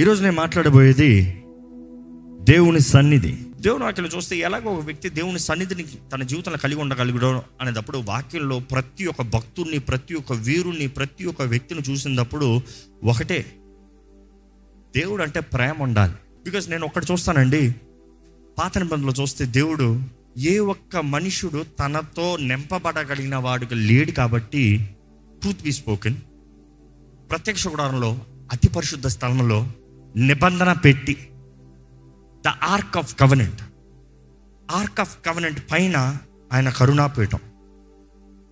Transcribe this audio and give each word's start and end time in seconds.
ఈరోజు 0.00 0.22
నేను 0.22 0.36
మాట్లాడబోయేది 0.36 1.42
దేవుని 2.40 2.80
సన్నిధి. 2.80 3.32
దేవుని 3.60 3.84
వాక్యం 3.84 4.06
చూస్తే 4.06 4.36
ఎలాగో 4.36 4.70
ఒక 4.70 4.84
వ్యక్తి 4.84 5.08
దేవుని 5.08 5.38
సన్నిధిని 5.38 5.84
తన 6.12 6.22
జీవితంలో 6.22 6.58
కలిగి 6.58 6.80
ఉండగలుగుతాడు 6.80 7.42
అనేటప్పుడు 7.60 7.98
వాక్యంలో 7.98 8.58
ప్రతి 8.58 9.06
ఒక్క 9.06 9.22
భక్తుడిని 9.22 9.78
ప్రతి 9.78 10.14
ఒక్క 10.14 10.32
వీరుణ్ణి 10.32 10.86
ప్రతి 10.88 11.24
ఒక్క 11.24 11.42
వ్యక్తిని 11.42 11.80
చూసినప్పుడు 11.90 12.60
ఒకటే 13.04 13.46
దేవుడు 14.96 15.22
అంటే 15.22 15.40
ప్రేమ 15.40 15.82
ఉండాలి. 15.82 16.12
బికాస్ 16.44 16.70
నేను 16.70 16.86
ఒక్కటి 16.86 17.12
చూస్తానండి 17.12 17.74
పాత 18.58 18.78
నిబంధనలో 18.78 19.12
చూస్తే 19.22 19.44
దేవుడు 19.44 20.02
ఏ 20.38 20.58
ఒక్క 20.58 20.96
మనుషుడు 20.96 21.64
తనతో 21.78 22.36
నింపబడగలిగిన 22.36 23.36
వాడుగా 23.36 23.76
లేడు 23.76 24.10
కాబట్టి 24.10 24.90
ట్రూత్ 25.40 25.62
బీ 25.62 25.72
స్పోకెన్ 25.72 26.16
ప్రత్యక్ష 27.30 27.68
గుడారంలో 27.68 28.18
అతి 28.52 28.68
పరిశుద్ధ 28.68 29.06
స్థలంలో 29.06 29.66
నిబంధన 30.16 30.72
పెట్టి 30.72 31.28
the 32.46 32.48
ark 32.62 32.96
of 32.96 33.20
covenant 33.20 33.62
ark 34.76 35.00
of 35.00 35.16
covenant 35.26 35.72
పైన 35.72 36.18
ఆయన 36.52 36.70
కరుణాపీఠం. 36.70 37.38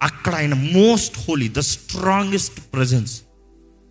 అక్కడ 0.02 0.34
ఆయన 0.34 0.54
most 0.54 1.18
holy 1.18 1.48
the 1.48 1.58
strongest 1.58 2.60
presence 2.72 3.22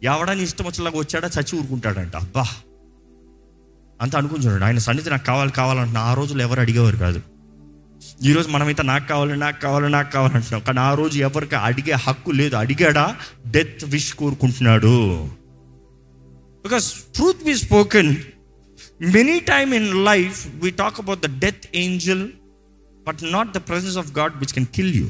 ఎవడని 0.03 0.43
ఇష్టం 0.43 0.65
వచ్చేలాగా 0.65 0.99
వచ్చాడా? 0.99 1.27
చచ్చి 1.27 1.59
ఊరుకుంటాడంట. 1.59 2.15
అబ్బా! 2.15 2.45
అంత 4.01 4.15
అనుకుంటున్నాడు 4.15 4.63
ఆయన 4.63 4.77
సన్నిధి 4.77 5.09
నాకు 5.09 5.25
కావాలి 5.25 5.51
కావాలంటున్నా 5.51 6.01
ఆ 6.01 6.13
రోజులు 6.13 6.41
ఎవరు 6.41 6.59
అడిగేవారు 6.59 6.97
కాదు. 6.97 7.21
ఈరోజు 8.23 8.49
మనమైతే 8.49 8.83
నాకు 8.83 9.07
కావాలి 9.07 9.37
నాకు 9.37 9.61
కావాలి 9.61 9.89
నాకు 9.89 10.11
కావాలంటున్నాం. 10.11 10.61
కానీ 10.61 10.79
ఆ 10.79 10.93
రోజు 10.93 11.19
ఎవరికి 11.19 11.55
అడిగే 11.55 11.91
హక్కు 11.91 12.31
లేదు. 12.31 12.55
అడిగాడా? 12.55 13.17
డెత్ 13.47 13.85
విష్ 13.85 14.13
కోరుకుంటున్నాడు. 14.13 15.27
Because 16.63 17.09
truth 17.11 17.43
be 17.43 17.53
spoken, 17.55 18.25
many 18.99 19.41
time 19.41 19.73
in 19.73 20.03
life 20.03 20.49
we 20.59 20.71
talk 20.71 20.99
about 20.99 21.21
the 21.21 21.27
death 21.27 21.65
angel, 21.73 22.29
but 23.03 23.21
not 23.21 23.53
the 23.53 23.59
presence 23.59 23.95
of 23.95 24.13
God 24.13 24.39
which 24.39 24.53
can 24.53 24.65
kill 24.65 24.85
you. 24.85 25.09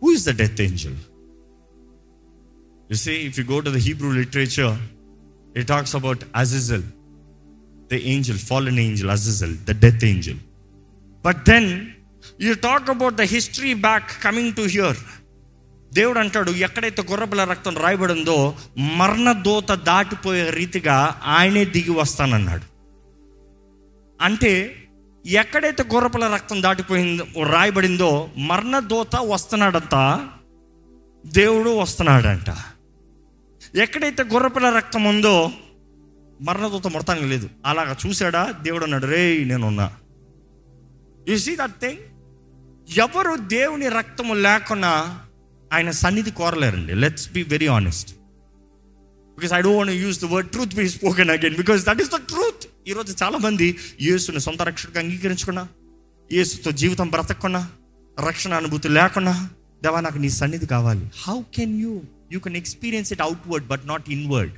Who 0.00 0.10
is 0.10 0.24
the 0.24 0.32
death 0.32 0.58
angel? 0.58 0.92
You 2.88 2.96
see, 2.96 3.26
if 3.26 3.36
you 3.36 3.44
go 3.44 3.60
to 3.60 3.70
the 3.70 3.78
Hebrew 3.78 4.10
literature, 4.10 4.78
it 5.54 5.66
talks 5.66 5.92
about 5.94 6.24
Azazel, 6.34 6.82
the 7.88 8.02
angel, 8.02 8.36
fallen 8.36 8.78
angel, 8.78 9.10
Azazel, 9.10 9.54
the 9.66 9.74
death 9.74 10.02
angel. 10.02 10.36
But 11.22 11.44
then 11.44 11.96
you 12.38 12.54
talk 12.54 12.88
about 12.88 13.16
the 13.16 13.26
history 13.26 13.74
back 13.74 14.08
coming 14.08 14.54
to 14.54 14.64
here. 14.64 14.94
దేవుడు 15.92 16.18
అంటాడు 16.18 16.50
ఎక్కడైతే 16.50 17.02
గుర్రపిల్ల 17.10 17.44
రక్తం 17.44 17.76
రాయబడిందో 17.76 18.56
మరణదూత 18.96 19.72
దాటిపోయే 19.72 20.50
రీతిగా 20.50 21.20
ఆయనే 21.24 21.64
దిగి 21.64 21.90
వస్తానన్నాడు. 21.90 22.62
అంటే 24.22 24.74
ఎక్కడైతే 25.26 25.84
గుర్రపిల్ల 25.94 26.34
రక్తం 26.34 26.62
దాటిపోయిందో 26.62 27.42
రాయబడిందో 27.42 28.30
మరణదూత 28.36 29.16
వస్తున్నాడంట 29.16 30.28
దేవుడు 31.26 31.78
వస్తున్నాడంట. 31.78 32.56
ఎక్కడైతే 33.76 34.22
గుర్రపిల్ల 34.22 34.70
రక్తం 34.70 35.04
ఉందో 35.04 35.50
మరణదూత 36.40 36.86
మొత్తానికి 36.86 37.26
లేదు. 37.26 37.50
అలాగా 37.66 37.96
చూశాడా? 38.06 38.54
దేవుడు 38.62 38.84
అన్నాడు 38.84 39.06
రే 39.06 39.44
నేనున్నా. 39.44 39.92
యు 41.28 41.38
సీ 41.38 41.56
దట్ 41.56 41.80
థింగ్ 41.80 41.96
ఎవరు 42.98 43.36
దేవుని 43.36 43.88
రక్తము 43.88 44.34
లేకున్నా 44.34 45.20
ఆయన 45.72 45.90
సన్నిధి 46.02 46.30
కోరలేరండి. 46.30 46.94
Let's 46.94 47.26
be 47.32 47.40
very 47.54 47.66
honest 47.78 48.10
because 49.36 49.52
I 49.52 49.60
don't 49.60 49.92
use 50.04 50.18
the 50.22 50.24
word 50.24 50.48
truth 50.50 50.74
be 50.74 50.88
spoken 50.88 51.30
again 51.30 51.56
because 51.56 51.80
that 51.88 52.00
is 52.00 52.10
the 52.10 52.18
truth 52.30 52.64
ఈరోజు 52.88 53.12
చాలా 53.22 53.38
మంది 53.38 53.68
యేసుని 54.02 54.40
సొంత 54.46 54.62
రక్షణకు 54.62 54.98
అంగీకరించుకున్నా 54.98 55.64
యేసుతో 56.32 56.70
జీవితం 56.70 57.08
బ్రతకున్నా 57.08 57.60
రక్షణ 58.28 58.54
అనుభూతి 58.54 58.88
లేకున్నా 58.88 59.34
దేవా 59.84 60.00
నాకు 60.00 60.18
నీ 60.18 60.30
సన్నిధి 60.38 60.66
కావాలి. 60.66 61.04
How 61.26 61.36
can 61.56 61.74
you 61.80 61.92
you 62.32 62.38
can 62.46 62.56
experience 62.56 63.12
it 63.12 63.22
outward 63.26 63.66
but 63.66 63.84
not 63.86 64.10
inward 64.10 64.56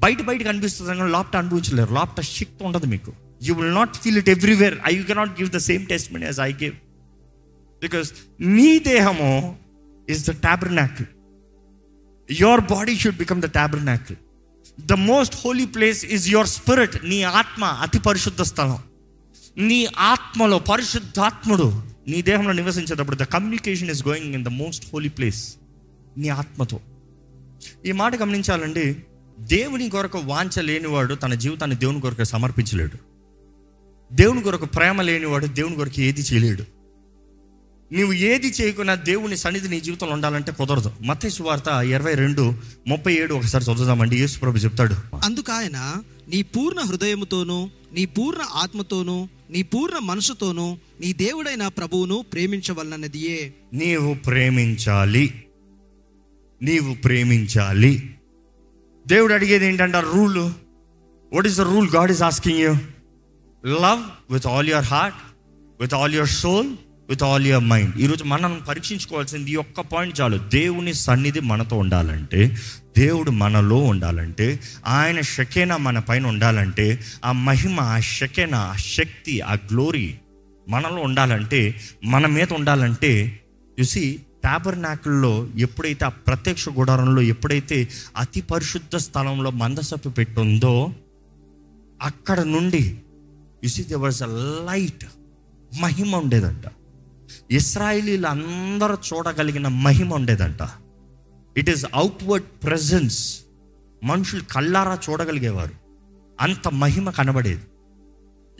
బయట 0.00 0.22
బయటకు 0.22 0.48
అనిపిస్తుంది 0.48 0.88
కానీ 0.90 1.12
లోపట 1.12 1.36
అనుభవించలేరు. 1.36 1.92
లోపట 1.94 2.20
శక్తి 2.20 2.64
ఉండదు 2.64 2.86
మీకు. 2.86 3.12
You 3.42 3.54
will 3.54 3.74
not 3.74 3.94
feel 3.96 4.18
it 4.18 4.28
everywhere 4.28 4.76
I 4.86 4.92
you 4.96 5.04
cannot 5.04 5.32
give 5.40 5.50
the 5.50 5.60
same 5.68 5.86
test 5.86 6.12
men 6.12 6.24
as 6.24 6.40
I 6.40 6.50
give 6.64 6.74
because 7.82 8.10
నీ 8.40 8.78
దేహము 8.78 9.30
is 10.10 10.30
the 10.30 10.30
tabernacle 10.30 11.06
your 12.30 12.60
body 12.60 12.96
should 12.96 13.16
become 13.16 13.42
the 13.42 13.44
tabernacle 13.44 14.16
the 14.86 14.92
most 14.92 15.36
holy 15.44 15.66
place 15.66 16.04
is 16.04 16.28
your 16.28 16.46
spirit 16.46 17.04
నీ 17.04 17.22
ఆత్మ 17.22 17.64
అతి 17.64 17.98
పరిశుద్ధ 17.98 18.42
స్థలం. 18.42 18.78
నీ 19.58 19.88
ఆత్మలో 19.98 20.58
పరిశుద్ధాత్ముడు 20.58 21.82
నీ 22.08 22.22
దేహంలో 22.22 22.52
నివసించేటప్పుడు 22.52 23.16
the 23.16 23.22
communication 23.22 23.90
is 23.90 24.06
going 24.06 24.34
in 24.34 24.44
the 24.44 24.48
most 24.48 24.86
holy 24.92 25.08
place 25.08 25.56
నీ 26.18 26.28
ఆత్మతో. 26.28 26.80
ఈ 27.86 27.92
మాట 27.92 28.16
గమనించాలండి 28.16 28.96
దేవుని 29.40 29.90
కొరకు 29.90 30.18
వాంఛ 30.18 30.60
లేనివాడు 30.60 31.14
తన 31.14 31.34
జీవితాన్ని 31.34 31.76
దేవుని 31.76 32.00
కొరకు 32.00 32.24
సమర్పించలేడు. 32.24 32.98
దేవుని 34.14 34.42
కొరకు 34.42 34.64
ప్రేమ 34.64 35.02
లేనివాడు 35.02 35.46
దేవుని 35.46 35.74
కొరకు 35.74 36.00
ఏది 36.00 36.20
చేయలేడు. 36.20 36.75
నీవు 37.92 38.12
ఏది 38.12 38.46
చేయకున్నా 38.46 38.94
దేవుని 38.94 39.36
సన్నిధి 39.36 39.68
నీ 39.68 39.80
జీవితంలో 39.80 40.12
ఉండాలంటే 40.12 40.52
కుదరదు. 40.52 40.92
మత 41.02 41.26
సువార్త 41.26 41.68
ఇరవై 41.68 42.14
రెండు 42.14 42.54
ముప్పై 42.88 43.14
ఏడు 43.14 43.34
ఒకసారి 43.34 43.64
చదువుదామండి. 43.64 44.16
యేసు 44.16 44.38
ప్రభు 44.38 44.56
చెప్తాడు 44.56 45.16
అందుకాయన 45.24 45.94
నీ 46.28 46.42
పూర్ణ 46.42 46.80
హృదయముతోనూ 46.80 47.68
నీ 47.92 48.04
పూర్ణ 48.04 48.42
ఆత్మతోనూ 48.42 49.28
నీ 49.50 49.62
పూర్ణ 49.62 49.98
మనసుతోనూ 49.98 50.78
నీ 51.00 51.12
దేవుడైన 51.12 51.68
ప్రభువును 51.68 52.24
ప్రేమించవలనదియే 52.32 53.54
నీవు 53.72 54.14
ప్రేమించాలి. 54.14 55.44
నీవు 56.62 56.94
ప్రేమించాలి. 56.94 58.14
దేవుడు 59.08 59.34
అడిగేది 59.34 59.66
ఏంటంటే 59.66 60.00
rule. 60.00 60.38
What 61.32 61.46
is 61.46 61.56
the 61.56 61.60
rule 61.60 61.90
God 61.90 62.10
is 62.10 62.22
asking 62.22 62.58
you 62.58 62.72
love 63.66 64.32
with 64.32 64.46
all 64.46 64.68
your 64.68 64.84
heart 64.84 65.16
with 65.80 65.94
all 65.94 66.14
your 66.14 66.28
soul 66.28 66.76
with 67.08 67.22
all 67.22 67.46
your 67.46 67.64
mind 67.64 67.96
ఈరోజు 67.96 68.24
మనం 68.24 68.62
పరీక్షించుకోవాల్సింది 68.68 69.50
ఈ 69.50 69.56
ఒక్క 69.56 69.80
పాయింట్ 69.80 70.20
చాలు. 70.20 70.38
దేవుని 70.38 70.94
సన్నిధి 70.94 71.40
మనతో 71.40 71.78
ఉండాలంటే 71.78 72.56
దేవుడు 72.98 73.30
మనలో 73.30 73.76
ఉండాలంటే 73.76 74.60
ఆయన 74.86 75.20
షకేన 75.20 75.76
మన 75.76 75.98
పైన 75.98 76.26
ఉండాలంటే 76.26 77.00
ఆ 77.24 77.32
మహిమ 77.32 77.80
ఆ 77.80 78.00
షకేన 78.00 78.54
ఆ 78.54 78.74
శక్తి 78.76 79.40
ఆ 79.40 79.52
గ్లోరీ 79.52 80.18
మనలో 80.68 80.96
ఉండాలంటే 80.96 81.80
మన 82.04 82.26
మీద 82.26 82.52
ఉండాలంటే 82.52 83.40
చూసి 83.80 84.20
ట్యాబర్నాకుల్లో 84.42 85.48
ఎప్పుడైతే 85.56 86.04
ఆ 86.04 86.08
ప్రత్యక్ష 86.08 86.68
గుడారంలో 86.68 87.22
ఎప్పుడైతే 87.22 87.88
అతి 88.16 88.40
పరిశుద్ధ 88.40 88.96
స్థలంలో 88.96 89.50
మందసపు 89.50 90.08
పెట్టుందో 90.08 90.90
అక్కడ 92.02 92.40
నుండి 92.40 92.98
you see 93.64 93.82
they 93.84 93.94
a 93.94 94.26
light 94.70 95.04
మహిమ 95.80 96.16
ఉండేదంట. 96.16 96.64
ఇస్రాయిలీలు 97.50 98.26
అందరూ 98.26 98.94
చూడగలిగిన 98.94 99.68
మహిమ 99.68 100.14
ఉండేదంట. 100.14 100.68
ఇట్ 101.56 101.70
ఈస్ 101.70 101.86
అవుట్వర్డ్ 101.94 102.46
ప్రెజెన్స్ 102.64 103.40
మనుషులు 104.04 104.42
కళ్ళారా 104.50 104.98
చూడగలిగేవారు. 105.10 105.70
అంత 106.40 106.68
మహిమ 106.68 107.10
కనబడేది. 107.10 107.62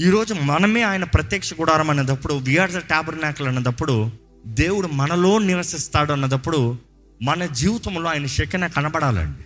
ఈరోజు 0.01 0.35
మనమే 0.35 0.83
ఆయన 0.83 1.05
ప్రత్యక్ష 1.05 1.55
గుడారం 1.55 1.91
అనేటప్పుడు 1.91 2.35
విఆర్ 2.35 2.71
ద 2.71 2.79
ట్యాబర్నాకల్ 2.79 3.49
అన్నదప్పుడు 3.49 4.11
దేవుడు 4.47 4.87
మనలో 4.87 5.39
నివసిస్తాడు 5.39 6.13
అన్నదప్పుడు 6.13 6.77
మన 7.23 7.47
జీవితంలో 7.47 8.11
ఆయన 8.11 8.27
శకన 8.27 8.67
కనబడాలండి. 8.67 9.46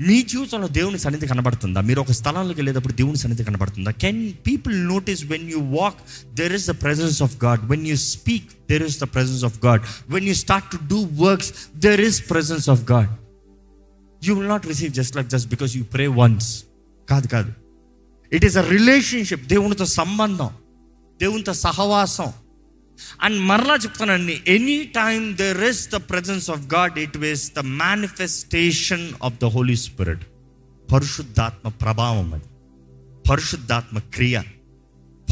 మీ 0.00 0.22
జీవితంలో 0.22 0.68
దేవుని 0.68 0.98
సన్నిధి 0.98 1.26
కనబడుతుందా? 1.26 1.80
మీరు 1.80 2.00
ఒక 2.00 2.12
స్థలానికి 2.12 2.54
వెళ్ళేటప్పుడు 2.54 2.92
దేవుని 2.92 3.16
సన్నిధి 3.16 3.44
కనబడుతుందా? 3.44 3.90
Can 3.90 4.32
people 4.46 4.84
notice 4.84 5.24
when 5.24 5.50
you 5.50 5.58
walk 5.60 5.94
there 6.34 6.52
is 6.52 6.66
the 6.66 6.70
presence 6.70 7.22
of 7.22 7.44
God 7.44 7.64
when 7.64 7.86
you 7.86 7.96
speak 7.96 8.50
there 8.70 8.82
is 8.82 9.00
the 9.00 9.04
presence 9.04 9.44
of 9.44 9.66
God 9.66 9.82
when 10.08 10.24
you 10.24 10.34
start 10.34 10.70
to 10.70 10.78
do 10.88 11.08
works 11.12 11.54
there 11.76 12.00
is 12.00 12.30
presence 12.30 12.70
of 12.70 12.92
God 12.92 13.08
you 14.24 14.34
will 14.34 14.48
not 14.48 14.66
receive 14.66 14.92
just 14.92 15.16
like 15.16 15.28
just 15.28 15.48
because 15.48 15.76
you 15.76 15.84
pray 15.84 16.06
once 16.06 16.64
కాదు 17.10 17.26
కాదు. 17.26 17.52
It 18.32 18.44
is 18.44 18.56
a 18.56 18.62
relationship 18.62 19.46
దేవునితో 19.46 19.84
సంబంధం. 19.84 20.50
దేవునితో 21.20 21.54
సహవాసం. 21.54 22.32
And 23.22 23.40
మరలా 23.40 23.74
చెప్తానండి 23.74 24.42
any 24.46 24.82
time 24.82 25.36
there 25.36 25.60
is 25.60 25.88
the 25.88 25.96
presence 25.96 26.50
of 26.50 26.74
God 26.74 26.98
it 26.98 27.16
was 27.16 27.52
the 27.54 27.58
manifestation 27.58 29.08
of 29.22 29.34
the 29.34 29.44
Holy 29.44 29.76
Spirit 29.76 30.22
పరిశుద్ధాత్మ 30.92 31.68
ప్రభావం 31.68 32.34
అది. 32.34 32.44
పరిశుద్ధాత్మ 33.30 33.98
క్రియ. 33.98 34.42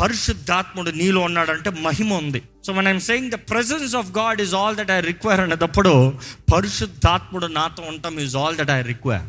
పరిశుద్ధాత్ముడు 0.02 0.90
నీలో 0.90 1.20
ఉన్నాడంటే 1.20 1.70
మహిమ 1.70 2.14
ఉంది. 2.14 2.42
సో 2.66 2.72
మన 2.72 2.88
I'm 2.88 3.00
saying 3.00 3.30
the 3.30 3.34
presence 3.34 3.96
of 3.96 4.18
God 4.18 4.40
is 4.40 4.54
all 4.54 4.76
that 4.76 4.90
I 4.90 5.00
require 5.00 5.40
అనేటప్పుడు 5.40 6.14
పరిశుద్ధాత్ముడు 6.54 7.46
నాతో 7.46 7.82
ఉండటం 7.82 8.20
is 8.20 8.36
all 8.36 8.56
that 8.56 8.70
I 8.70 8.82
require 8.82 9.28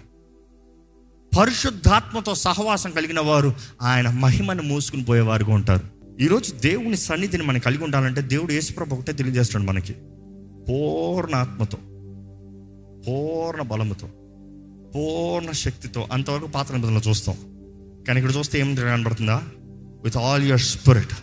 పరిశుద్ధాత్మతో 1.37 2.35
సహవాసం 2.35 2.91
కలిగిన 2.91 3.19
వారు 3.19 3.55
ఆయన 3.81 4.09
మహిమను 4.09 4.63
మూసుకుని 4.63 5.03
పోయేవారుగా 5.03 5.53
ఉంటారు. 5.53 5.96
ఈరోజు 6.21 6.53
దేవుని 6.53 6.97
సన్నిధిని 6.97 7.43
మనం 7.43 7.59
కలిగి 7.59 7.83
ఉండాలంటే 7.83 8.21
దేవుడు 8.21 8.51
యేసుప్రభు 8.51 8.95
ఒకటే 8.95 9.13
తెలియజేస్తాడు 9.13 9.63
మనకి. 9.63 9.93
పూర్ణ 10.69 11.35
ఆత్మతో 11.35 11.77
పూర్ణ 13.07 13.61
బలముతో 13.61 14.07
పూర్ణ 14.95 15.51
శక్తితో 15.51 16.07
అంతవరకు 16.11 16.47
పాత్ర 16.47 16.75
నిబంధనలు 16.75 17.09
చూస్తాం. 17.09 17.35
కానీ 18.07 18.19
ఇక్కడ 18.19 18.37
చూస్తే 18.37 18.59
ఏం 18.59 18.75
కనబడుతుందా? 18.75 19.43
With 20.03 20.17
all 20.17 20.43
your 20.43 20.61
spirit 20.61 21.17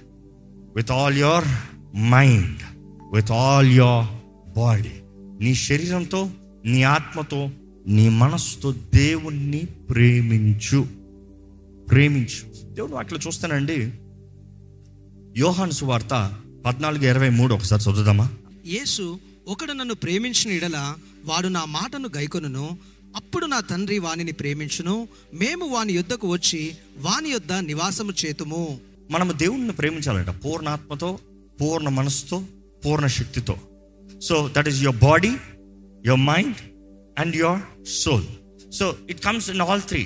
with 0.77 0.91
all 0.91 1.19
your 1.19 1.45
mind 1.97 2.59
with 3.15 3.33
all 3.33 3.73
your 3.73 4.07
body 4.57 4.93
నీ 5.41 5.55
శరీరంతో 5.55 6.31
నీ 6.65 6.83
ఆత్మతో 6.83 7.51
నీ 7.87 8.09
మనస్సుతో 8.09 8.73
దేవుణ్ణి 8.73 9.59
ప్రేమించు. 9.59 10.87
ప్రేమించు. 11.91 12.75
దేవుడు 12.75 12.93
అట్లా 12.93 13.19
చూస్తానండి. 13.27 13.93
యోహాను 15.37 15.73
సువార్త 15.73 16.15
పద్నాలుగు 16.67 17.05
ఇరవై 17.05 17.29
మూడు 17.29 17.55
ఒకసారి 17.55 17.83
చదువుదామా? 17.83 18.27
యేసు 18.67 19.05
ఒకడు 19.49 19.73
నన్ను 19.73 19.95
ప్రేమించిన 19.95 20.53
ఎడల 20.53 20.95
వాడు 21.25 21.49
నా 21.49 21.65
మాటను 21.65 22.09
గైకొనును 22.17 22.67
అప్పుడు 23.17 23.47
నా 23.47 23.61
తండ్రి 23.61 23.99
వానిని 23.99 24.33
ప్రేమించును 24.33 25.09
మేము 25.35 25.67
వాని 25.67 25.93
యొద్దకు 25.93 26.33
వచ్చి 26.33 26.77
వాని 26.99 27.29
యొద్ద 27.31 27.53
నివాసము 27.53 28.13
చేతుము. 28.13 28.81
మనము 29.11 29.33
దేవుణ్ణి 29.33 29.73
ప్రేమించాలంట 29.73 30.31
పూర్ణ 30.45 30.69
ఆత్మతో 30.69 31.19
పూర్ణ 31.61 31.89
మనసుతో 31.89 32.39
పూర్ణ 32.85 33.07
శక్తితో. 33.07 33.57
So 34.23 34.51
that 34.57 34.69
is 34.69 34.81
your 34.83 34.99
body 34.99 35.33
your 36.07 36.21
mind 36.21 36.57
and 37.19 37.37
your 37.37 37.61
soul 38.03 38.27
so 38.79 38.97
it 39.11 39.21
comes 39.21 39.51
in 39.51 39.61
all 39.61 39.83
three 39.83 40.03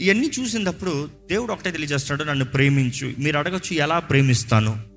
ఇవన్నీ 0.00 0.30
చూసినప్పుడు 0.40 1.08
దేవుడు 1.30 1.52
ఒకటే 1.52 1.70
తెలియజేస్తాడు 1.70 2.24
నన్ను 2.24 2.44
ప్రేమించు. 2.44 3.12
మీరు 3.18 3.38
అడగచ్చు 3.38 3.74
ఎలా 3.74 3.98
ప్రేమిస్తాను? 3.98 4.94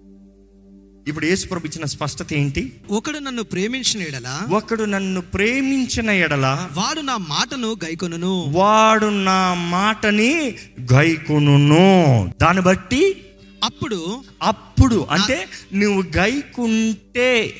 ఇప్పుడు 1.07 1.25
యేసుప్రభు 1.25 1.65
ఇచ్చిన 1.65 1.85
స్పష్టత 1.85 2.33
ఏంటి? 2.33 2.73
ఒకడు 2.89 3.19
నన్ను 3.19 3.43
ప్రేమించిన 3.43 4.01
ఎడల 4.03 4.41
ఒకడు 4.49 4.83
నన్ను 4.83 5.21
ప్రేమించిన 5.21 6.09
ఎడల 6.09 6.69
వాడు 6.73 7.01
నా 7.01 7.17
మాటను 7.17 7.71
గైకొనును. 7.85 8.45
వాడు 8.47 9.05
నా 9.05 9.53
మాటని 9.53 10.55
గైకొనును. 10.93 12.33
దాన్ని 12.41 12.63
బట్టి 12.63 13.17
అప్పుడు 13.63 14.23
అప్పుడు 14.43 15.07
అంటే 15.11 15.47
నువ్వు 15.73 16.03
గైకుంటే 16.17 17.53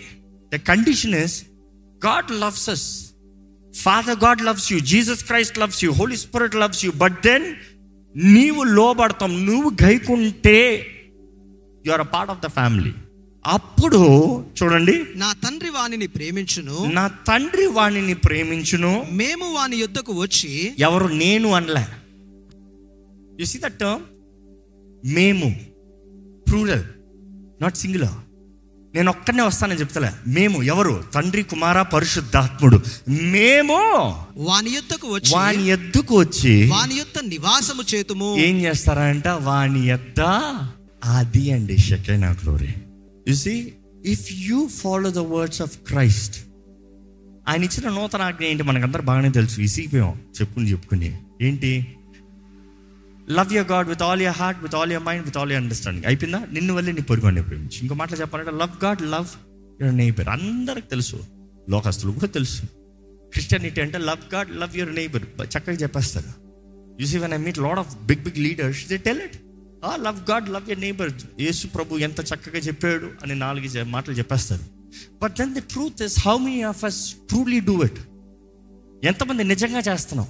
the 0.53 0.55
condition 0.55 1.15
is 1.15 1.43
God 2.05 2.31
loves 2.31 2.69
us 2.69 3.06
father 3.83 4.19
God 4.23 4.41
loves 4.41 4.73
you 4.73 4.79
Jesus 4.79 5.23
Christ 5.25 5.57
loves 5.57 5.83
you 5.85 5.91
Holy 5.91 6.17
Spirit 6.17 6.55
loves 6.55 6.85
you 6.85 6.91
but 6.91 7.23
then 7.23 7.55
నీవు 8.15 8.63
లోబడతాం 8.63 9.45
నువ్వు 9.45 9.71
గైకుంటే 9.83 10.87
you 11.85 11.91
are 11.91 12.01
a 12.01 12.09
part 12.15 12.31
of 12.31 12.39
the 12.39 12.47
family 12.47 12.93
అప్పుడు 13.45 13.99
చూడండి. 14.63 15.05
నా 15.15 15.33
తండ్రి 15.33 15.69
వానిని 15.69 16.07
ప్రేమించును. 16.07 16.85
నా 16.85 17.07
తండ్రి 17.07 17.67
వాణిని 17.67 18.13
ప్రేమించును. 18.13 19.05
మేము 19.11 19.53
వాని 19.53 19.77
యొద్దకు 19.77 20.13
వచ్చి 20.21 20.73
ఎవరు 20.79 21.07
నేను 21.07 21.49
అనలే. 21.53 21.85
యు 23.39 23.45
సీ 23.45 23.59
దట్ 23.59 23.79
టర్మ్ 23.79 24.03
మేము 25.13 25.55
ప్లూరల్ 26.47 26.83
నాట్ 27.61 27.77
సింగులర్ 27.77 28.17
నేను 28.95 29.09
ఒక్కనే 29.09 29.43
వస్తానని 29.43 29.79
చెప్తలే. 29.79 30.09
మేము 30.27 30.63
ఎవరు? 30.63 31.03
తండ్రి 31.13 31.43
కుమార 31.43 31.81
పరిశుద్ధాత్ముడు. 31.81 32.81
మేము 33.09 33.73
వాని 34.37 34.69
యొద్దకు 34.69 35.07
వచ్చి 35.07 35.33
వాని 35.33 35.67
ఎద్దుకు 35.67 36.19
వచ్చి 36.19 36.69
వాని 36.69 36.95
యొక్క 36.95 37.19
నివాసము 37.25 37.83
చేతుము. 37.95 38.37
ఏం 38.37 38.55
చేస్తారంట? 38.61 39.27
వాని 39.27 39.87
ఎద్ద 39.87 40.21
అది 41.05 41.51
అండి 41.51 41.77
Shekinah 41.77 42.29
glory 42.29 42.73
you 43.27 43.35
see 43.35 43.73
if 44.05 44.27
you 44.31 44.67
follow 44.67 45.11
the 45.11 45.17
words 45.17 45.61
of 45.61 45.77
Christ 45.77 46.37
ఆయన 47.49 47.63
ఇచ్చిన 47.63 47.89
నూతన 47.89 48.21
ఆజ్ఞ 48.21 48.45
ఏంటి? 48.45 48.63
మనకందరూ 48.63 49.01
బాగానే 49.01 49.29
తెలుసు. 49.29 49.61
ఇసిగిపోయాం 49.61 50.21
చెప్పుకుని 50.41 50.71
చెప్పుకుని. 50.71 51.17
ఏంటి? 51.41 51.87
Love 53.29 53.53
your 53.53 53.67
God 53.67 53.87
with 53.87 54.03
all 54.03 54.21
your 54.21 54.35
heart 54.35 54.61
with 54.63 54.75
all 54.75 54.91
your 54.91 55.03
mind 55.03 55.25
with 55.25 55.37
all 55.37 55.51
your 55.51 55.61
understanding 55.61 56.05
అయిపోయిందా? 56.07 56.39
నిన్ను 56.51 56.73
వల్లే 56.75 56.91
నీ 56.91 57.01
పొరుగుని 57.01 57.43
ప్రేమించి. 57.43 57.79
ఇంకో 57.81 57.95
మాటలు 57.95 58.19
చెప్పాలంటే 58.21 58.51
love 58.51 58.83
God 58.83 59.01
love 59.01 59.27
your 59.81 59.97
neighbour 59.97 60.27
అందరికి 60.27 60.87
తెలుసు. 60.87 61.17
లోకస్తులు 61.69 62.11
కూడా 62.11 62.27
తెలుసు. 62.27 62.61
క్రిస్టియానిటీ 63.33 63.81
అంటే 63.81 63.97
love 63.97 64.33
God 64.33 64.55
love 64.59 64.77
your 64.77 64.95
neighbour 64.95 65.23
చక్కగా 65.57 65.75
చెప్పేస్తారు. 65.75 66.29
You 67.01 67.07
see 67.07 67.17
when 67.17 67.33
I 67.33 67.37
meet 67.37 67.59
lot 67.59 67.79
of 67.79 67.91
big 67.97 68.23
big 68.23 68.39
leaders 68.43 68.87
they 68.87 68.97
tell 68.97 69.21
it 69.21 69.37
ఆ 69.85 69.95
love 69.95 70.19
God 70.31 70.49
love 70.49 70.69
your 70.69 70.79
neighbour 70.79 71.11
యేసు 71.39 71.67
ప్రభు 71.67 71.97
ఎంత 71.97 72.19
చక్కగా 72.19 72.59
చెప్పాడు 72.59 73.09
అని 73.23 73.35
నాలుగు 73.35 73.83
మాటలు 73.83 74.15
చెప్పేస్తారు. 74.15 74.63
But 75.23 75.35
then 75.35 75.55
the 75.55 75.57
truth 75.57 76.01
is 76.03 76.19
how 76.19 76.37
many 76.37 76.61
of 76.61 76.85
us 76.85 77.13
truly 77.29 77.59
do 77.59 77.83
it 77.83 77.99
ఎంతమంది 79.05 79.43
నిజంగా 79.43 79.79
చేస్తున్నాం? 79.79 80.27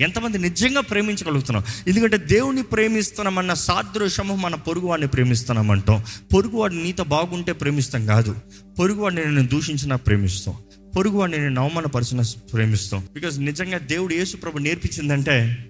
ఎంతమంది 0.00 0.38
నిజంగా 0.38 0.80
ప్రేమించగలుగుతున్నాం? 0.80 1.64
ఎందుకంటే 1.86 2.16
దేవుని 2.16 2.62
ప్రేమిస్తున్నామన్న 2.62 3.54
సాదృశ్యము 3.54 4.36
మన 4.36 4.54
పొరుగువాడిని 4.54 5.08
ప్రేమిస్తున్నామంటాం. 5.08 6.04
పొరుగువాడిని 6.34 6.82
నీతో 6.82 7.04
బాగుంటే 7.04 7.52
ప్రేమిస్తాం 7.52 8.06
కాదు. 8.06 8.36
పొరుగువాడిని 8.78 9.24
నేను 9.24 9.48
దూషించినా 9.48 9.96
ప్రేమిస్తాం. 9.96 10.54
పొరుగువాడిని 10.96 11.38
నేను 11.38 11.62
అవమానపరిచిన 11.62 12.22
ప్రేమిస్తాం. 12.52 13.06
బికాజ్ 13.14 13.40
నిజంగా 13.40 13.78
దేవుడు 13.78 14.14
యేసు 14.14 14.36
ప్రభు 14.36 14.58
నేర్పించిందంటే 14.58 15.66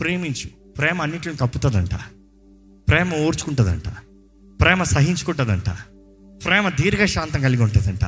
ప్రేమించు. 0.00 0.74
ప్రేమ 0.78 1.02
అన్నిటిని 1.02 1.36
కప్పుతుందంట. 1.36 1.94
ప్రేమ 2.88 3.14
ఓర్చుకుంటుందంట 3.14 3.88
ప్రేమ 4.60 4.82
సహించుకుంటుందంట. 4.82 5.70
ప్రేమ 6.44 6.68
దీర్ఘశాంతం 6.68 7.42
కలిగి 7.42 7.62
ఉంటుందంట. 7.62 8.04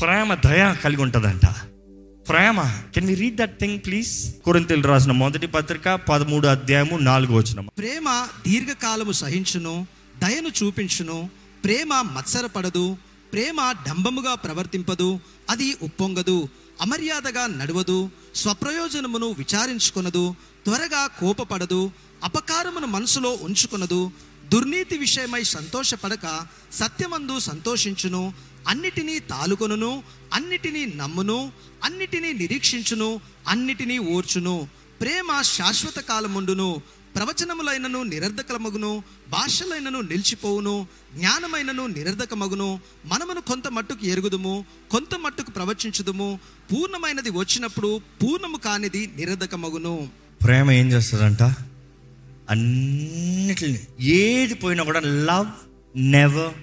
ప్రేమ 0.00 0.34
దయ 0.34 0.74
కలిగి 0.84 1.02
ఉంటుందంట. 1.02 1.71
ప్రేమ. 2.26 2.58
Can 2.94 3.06
we 3.08 3.14
read 3.20 3.36
that 3.38 3.54
thing 3.60 3.78
please 3.84 4.10
కొరింతలు 4.44 4.84
రాసిన 4.90 5.12
మొదటి 5.20 5.48
పత్రిక 5.54 5.88
పదమూడు 6.08 6.46
అధ్యాయము 6.48 6.96
నాలుగు 7.06 7.32
వచ్చిన 7.36 7.60
ప్రేమ 7.78 8.08
దీర్ఘకాలము 8.44 9.12
సహించును 9.20 9.74
దయను 10.22 10.50
చూపించును 10.58 11.18
ప్రేమ 11.64 11.92
మత్సరపడదు 12.12 12.84
ప్రేమ 13.32 13.58
డంబముగా 13.86 14.34
ప్రవర్తింపదు 14.44 15.08
అది 15.50 15.68
ఉప్పొంగదు 15.82 16.38
అమర్యాదగా 16.82 17.44
నడవదు 17.54 17.98
స్వప్రయోజనమును 18.40 19.28
విచారించుకొనదు 19.40 20.24
త్వరగా 20.64 21.02
కోపపడదు 21.20 21.82
అపకారమును 22.24 22.88
మనసులో 22.94 23.32
ఉంచుకొనదు 23.46 24.00
దుర్నీతి 24.52 24.96
విషయమై 24.98 25.42
సంతోషపడక 25.52 26.26
సత్యమందు 26.78 27.36
సంతోషించును 27.46 28.22
అన్నిటినీ 28.68 29.18
తాలుకొనును 29.18 30.02
అన్నిటినీ 30.32 30.86
నమ్మును 30.86 31.52
అన్నిటినీ 31.84 32.32
నిరీక్షించును 32.32 33.20
అన్నిటినీ 33.48 33.98
ఓర్చును. 33.98 34.68
ప్రేమ 35.00 35.40
శాశ్వత 35.42 35.98
కాలముండును 35.98 36.82
ప్రవచనములైనను 37.16 38.02
నిరర్ధకమగును 38.02 39.02
భాషలైనను 39.30 40.00
నిలిచిపోవును 40.00 40.86
జ్ఞానమైనను 41.16 41.86
నిరర్ధకమగును. 41.86 42.80
మనమును 43.06 43.40
కొంత 43.40 43.68
మట్టుకు 43.68 44.06
ఎరుగుదుము 44.06 44.64
కొంత 44.90 45.14
మట్టుకు 45.14 45.50
ప్రవచించుదుము. 45.50 46.38
పూర్ణమైనది 46.72 47.30
వచ్చినప్పుడు 47.30 48.00
పూర్ణము 48.22 48.56
కానిది 48.56 49.10
నిరర్ధకమగును. 49.16 50.08
ప్రేమ 50.42 50.70
ఏం 50.70 50.92
చేస్తుందంట? 50.92 51.42
అన్నిటిని 52.50 53.80
ఏది 54.00 54.54
పోయినా 54.54 54.84
కూడా 54.84 55.00
లవ్ 55.00 55.48
నెవర్ 55.96 56.54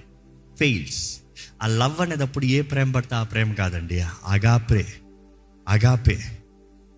ఫెయిల్స్. 0.59 1.19
ఆ 1.63 1.67
లవ్ 1.67 2.01
అనేటప్పుడు 2.01 2.45
ఏ 2.45 2.61
ప్రేమ 2.61 2.91
పడితే 2.91 3.15
ఆ 3.15 3.23
ప్రేమ 3.23 3.53
కాదండి. 3.53 3.99
అగాపే 4.27 4.87
అగాపే 5.67 6.17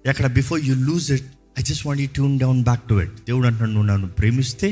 ఎక్కడ 0.06 0.27
before 0.27 0.62
you 0.63 0.75
lose 0.75 1.12
it 1.12 1.25
I 1.60 1.63
just 1.63 1.88
want 1.88 2.01
you 2.01 2.08
tune 2.13 2.39
down 2.39 2.63
back 2.63 2.89
to 2.89 2.96
it. 2.96 3.12
దేవుడు 3.12 3.48
అంటున్నాడు 3.48 3.72
నువ్వు 3.72 3.88
నన్ను 3.88 4.08
ప్రేమిస్తే 4.08 4.72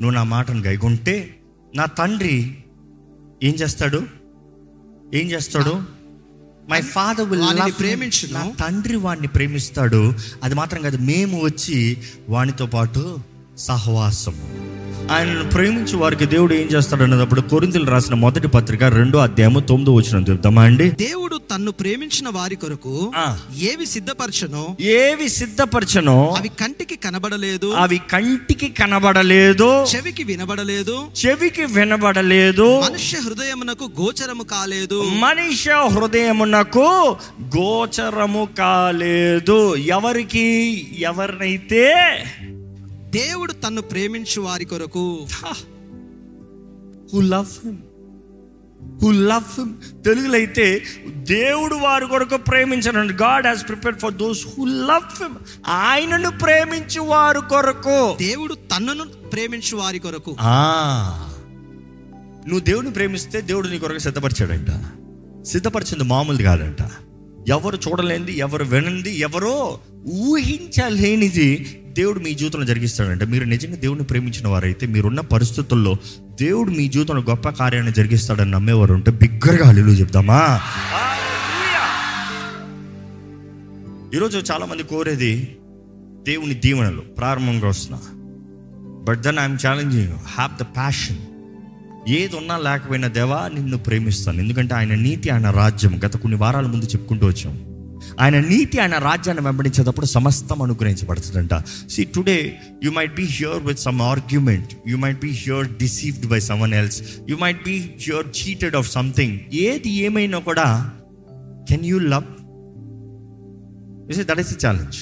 నువ్వు 0.00 0.10
నా 0.10 0.22
మాటను 0.22 0.62
గైకుంటే 0.62 1.36
నా 1.74 1.86
తండ్రి 1.86 2.58
ఏం 3.42 3.54
చేస్తాడు? 3.54 4.06
ఏం 5.14 5.30
చేస్తాడు? 5.30 5.82
మై 6.68 6.80
ఫాదర్ 6.80 7.28
విల్ 7.28 7.78
ప్రేమించు. 7.78 8.32
నా 8.32 8.50
తండ్రి 8.60 8.96
వాడిని 8.96 9.26
ప్రేమిస్తాడు. 9.26 10.14
అది 10.42 10.54
మాత్రం 10.54 10.82
కాదు 10.82 10.96
మేము 10.96 11.44
వచ్చి 11.44 11.96
వానితో 12.28 12.66
పాటు 12.66 13.18
సహవాసము. 13.58 14.66
ఆయనను 15.12 15.44
ప్రేమించి 15.44 15.96
వారికి 15.96 16.26
దేవుడు 16.26 16.54
ఏం 16.54 16.66
చేస్తాడు 16.66 17.02
అన్నప్పుడు 17.02 17.40
కొరింతలు 17.40 17.84
రాసిన 17.84 18.14
మొదటి 18.14 18.48
పత్రిక 18.48 18.84
రెండో 18.84 19.18
అధ్యాయము 19.18 19.60
తొమ్మిదో 19.60 19.92
వచ్చిన 19.92 20.22
చెప్తామా 20.22 20.62
అండి? 20.62 20.90
దేవుడు 20.90 21.36
తన్ను 21.36 21.72
ప్రేమించిన 21.72 22.28
వారి 22.28 22.56
కొరకు. 22.56 23.12
ఏవి 23.58 23.86
సిద్ధపరచనో 23.86 24.76
ఏవి 24.80 25.28
సిద్ధపరచనో 25.28 26.34
అవి 26.38 26.48
కంటికి 26.48 26.96
కనబడలేదు. 26.96 27.72
అవి 27.72 28.00
కంటికి 28.10 28.68
కనబడలేదు. 28.68 29.84
చెవికి 29.84 30.24
వినబడలేదు. 30.24 31.06
చెవికి 31.26 31.64
వినబడలేదు. 31.64 32.80
మనుష్య 32.80 33.18
హృదయమునకు 33.18 33.90
గోచరము 34.00 34.42
కాలేదు. 34.42 35.02
మనిషి 35.02 35.70
హృదయమునకు 35.70 37.16
గోచరము 37.56 38.48
కాలేదు. 38.58 39.76
ఎవరికి? 39.76 40.86
ఎవరినైతే 40.98 41.94
దేవుడు 43.10 43.52
తన్ను 43.52 43.82
ప్రేమించు 43.82 44.40
వారి 44.40 44.64
కొరకు 44.64 45.26
who. 47.14 47.20
Love 47.20 47.46
him 47.64 47.76
who 49.02 49.10
love 49.10 49.60
him 49.60 50.04
తెలుగులో 50.04 50.34
అయితే 50.34 50.82
దేవుడు 51.06 51.74
వారి 51.74 52.08
కొరకు 52.08 52.36
ప్రేమించనండి. 52.36 53.12
God 53.12 53.46
has 53.46 53.68
prepared 53.68 53.98
for 54.00 54.14
those 54.14 54.46
who 54.58 54.64
love 54.64 55.22
him 55.22 55.34
ఆయనను 55.66 56.30
ప్రేమించు 56.30 57.00
వారి 57.00 57.40
కొరకు. 57.48 58.16
దేవుడు 58.18 58.54
తన్నును 58.54 59.04
ప్రేమించు 59.04 59.76
వారి 59.76 59.98
కొరకు. 59.98 60.36
ఆ. 60.40 61.32
నువ్వు 62.46 62.60
దేవుడిని 62.60 62.92
ప్రేమిస్తే 62.92 63.40
దేవుడు 63.40 63.68
నీ 63.68 63.78
కొరకు 63.78 63.98
సిద్ధపరిచాడంట. 63.98 64.68
సిద్ధపరిచింది 65.46 66.04
మామూలుది 66.04 66.42
కాదంట. 66.44 66.82
ఎవరు 67.48 67.76
చూడలేనిది 67.76 68.38
ఎవరు 68.38 68.64
వినంది 68.64 69.18
ఎవరో 69.18 69.80
ఊహించలేనిది 70.06 71.82
దేవుడు 71.96 72.20
మీ 72.20 72.34
జీవితంలో 72.34 72.66
జరిగిస్తాడంటే 72.66 73.24
మీరు 73.24 73.44
నిజంగా 73.44 73.76
దేవుడిని 73.76 74.06
ప్రేమించిన 74.06 74.48
వారైతే 74.48 74.86
మీరున్న 74.86 75.20
పరిస్థితుల్లో 75.20 75.96
దేవుడు 76.40 76.70
మీ 76.70 76.88
జీవితంలో 76.88 77.22
గొప్ప 77.22 77.48
కార్యాన్ని 77.48 77.92
జరిగిస్తాడని 77.92 78.50
నమ్మేవారు 78.50 78.94
ఉంటే 78.94 79.10
బిగ్గరగా 79.10 79.68
అల్లు 79.68 79.82
చెప్దామా? 79.82 80.60
ఈరోజు 84.14 84.38
చాలామంది 84.52 84.82
కోరేది 84.82 85.56
దేవుని 86.26 86.54
దీవెనలు 86.54 87.00
ప్రారంభంగా 87.00 87.68
వస్తున్నా. 87.68 88.00
But 89.08 89.20
then 89.20 89.38
I'm 89.38 89.58
challenging 89.66 90.12
have 90.12 90.60
the 90.60 90.62
passion 90.62 91.16
ఏది 92.08 92.36
ఉన్నా 92.36 92.56
లేకపోయినా 92.56 93.08
దేవా 93.08 93.50
నిన్ను 93.54 93.78
ప్రేమిస్తాను. 93.78 94.40
ఎందుకంటే 94.40 94.74
ఆయన 94.74 94.94
నీతి 94.94 95.30
ఆయన 95.30 95.50
రాజ్యం. 95.50 96.00
గత 96.06 96.16
కొన్ని 96.16 96.38
వారాల 96.38 96.66
ముందు 96.66 96.84
చెప్పుకుంటూ 96.84 97.26
వచ్చాము 97.26 97.75
ఆయన 98.22 98.38
నీతి 98.50 98.76
ఆయన 98.82 98.96
రాజ్యాన్ని 99.08 99.42
వెంబడించేటప్పుడు 99.48 100.08
సమస్తం 100.16 100.58
అనుగ్రహించబడుతుందంట 100.66 101.54
see 101.94 102.04
today 102.16 102.38
you 102.84 102.92
might 102.98 103.16
be 103.20 103.26
here 103.38 103.60
with 103.68 103.82
some 103.86 104.00
argument 104.12 104.72
you 104.92 104.98
might 105.06 105.20
be 105.26 105.32
here 105.44 105.66
deceived 105.82 106.28
by 106.34 106.40
someone 106.50 106.76
else 106.82 107.00
you 107.30 107.36
might 107.44 107.62
be 107.70 107.76
here 108.06 108.28
cheated 108.40 108.78
of 108.82 108.88
something 108.98 109.36
ఏది 109.66 109.92
ఏమైనా 110.08 110.40
కూడా 110.50 110.68
can 111.72 111.86
you 111.92 111.98
love 112.14 112.30
that 114.30 114.40
is 114.46 114.54
the 114.54 114.58
challenge 114.66 114.98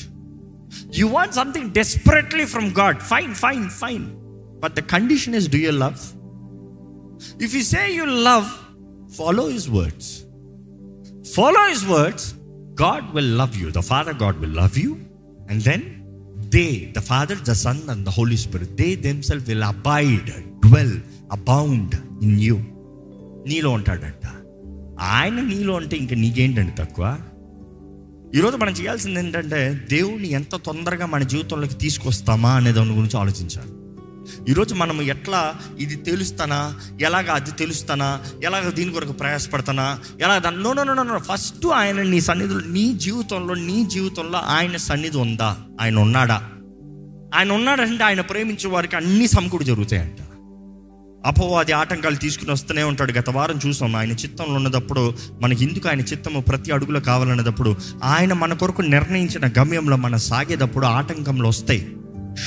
You 0.91 1.09
want 1.09 1.35
something 1.35 1.71
desperately 1.71 2.45
from 2.45 2.73
God. 2.73 3.03
Fine, 3.03 3.35
fine, 3.35 3.69
fine. 3.71 4.05
But 4.61 4.75
the 4.75 4.83
condition 4.85 5.35
is 5.35 5.49
do 5.49 5.59
you 5.59 5.73
love? 5.73 6.01
If 7.39 7.55
you 7.55 7.63
say 7.63 7.95
you 7.95 8.07
love, 8.07 8.47
follow 9.11 9.49
His 9.49 9.69
words. 9.71 10.25
Follow 11.35 11.69
His 11.69 11.87
words, 11.87 12.35
God 12.81 13.15
will 13.15 13.39
love 13.39 13.59
you 13.59 13.71
the 13.71 13.79
father 13.79 14.15
God 14.23 14.39
will 14.39 14.57
love 14.57 14.79
you 14.79 14.97
and 15.51 15.63
then 15.63 15.83
they 16.49 16.93
the 16.99 17.01
father 17.01 17.39
the 17.49 17.53
son 17.53 17.91
and 17.91 18.07
the 18.07 18.09
Holy 18.09 18.37
Spirit 18.37 18.75
they 18.75 18.97
themselves 19.23 19.49
will 19.49 19.63
abide 19.63 20.31
dwell 20.69 21.01
abound 21.33 21.95
in 22.23 22.41
you 22.41 22.57
నీలో 23.47 23.71
ఉంటాడంట. 23.71 24.27
ఆయన 25.01 25.35
నీలో 25.35 25.77
అంటే 25.77 25.97
ఇంకా 25.97 26.17
నీకేంటండి 26.17 26.73
తక్కువ? 26.79 27.19
ఈరోజు 28.35 28.57
మనం 28.57 28.73
చేయాల్సింది 28.73 29.19
ఏంటంటే 29.21 29.81
దేవుణ్ణి 29.91 30.31
ఎంత 30.31 30.57
తొందరగా 30.57 31.07
మన 31.07 31.23
జీవితంలోకి 31.23 31.75
తీసుకొస్తామా 31.75 32.53
అనే 32.53 32.73
దాని 32.73 32.91
గురించి 32.91 33.19
ఆలోచించాలి. 33.19 33.71
ఈరోజు 34.49 34.75
మనం 34.75 35.03
ఎట్లా 35.03 35.55
ఇది 35.79 35.97
తెలుస్తానా? 35.97 36.75
ఎలాగ 37.01 37.31
అది 37.31 37.51
తెలుస్తానా? 37.51 38.21
ఎలాగ 38.45 38.71
దీని 38.71 38.93
కొరకు 38.93 39.13
ప్రయాసపడతానా? 39.13 39.99
ఎలా 40.21 40.51
no 40.51 40.73
no 40.73 40.85
no 40.85 40.95
no 40.95 41.19
first 41.19 41.67
ఆయన 41.67 42.03
నీ 42.03 42.21
సన్నిధిలో 42.21 42.61
నీ 42.61 42.93
జీవితంలో 42.93 43.55
నీ 43.55 43.85
జీవితంలో 43.85 44.39
ఆయన 44.39 44.77
సన్నిధి 44.77 45.17
ఉందా? 45.17 45.57
ఆయన 45.81 45.99
ఉన్నాడా? 45.99 46.43
ఆయన 47.35 47.53
ఉన్నాడంటే 47.53 48.05
ఆయన 48.05 48.21
ప్రేమించే 48.21 48.71
వారికి 48.71 48.97
అన్ని 48.97 49.27
సమకూడు 49.27 49.65
జరుగుతాయంట. 49.65 50.17
అపవాది 51.27 51.73
ఆటంకాలు 51.73 52.17
తీసుకుని 52.17 52.51
వస్తూనే 52.51 52.83
ఉంటాడు. 52.83 53.13
గత 53.13 53.31
వారం 53.31 53.61
చూసాం 53.67 53.97
ఆయన 53.97 54.13
చిత్తంలో 54.13 54.55
ఉన్నదప్పుడు 54.55 55.15
మనకి 55.41 55.65
ఎందుకు 55.65 55.89
ఆయన 55.89 56.01
చిత్తము 56.01 56.41
ప్రతి 56.41 56.73
అడుగులో 56.73 57.01
కావాలన్నదప్పుడు 57.01 57.77
ఆయన 58.05 58.33
మన 58.33 58.55
కొరకు 58.55 58.83
నిర్ణయించిన 58.83 59.51
గమ్యంలో 59.59 59.97
మనం 59.97 60.19
సాగేటప్పుడు 60.19 60.87
ఆటంకంలో 60.87 61.49
వస్తాయి. 61.49 61.97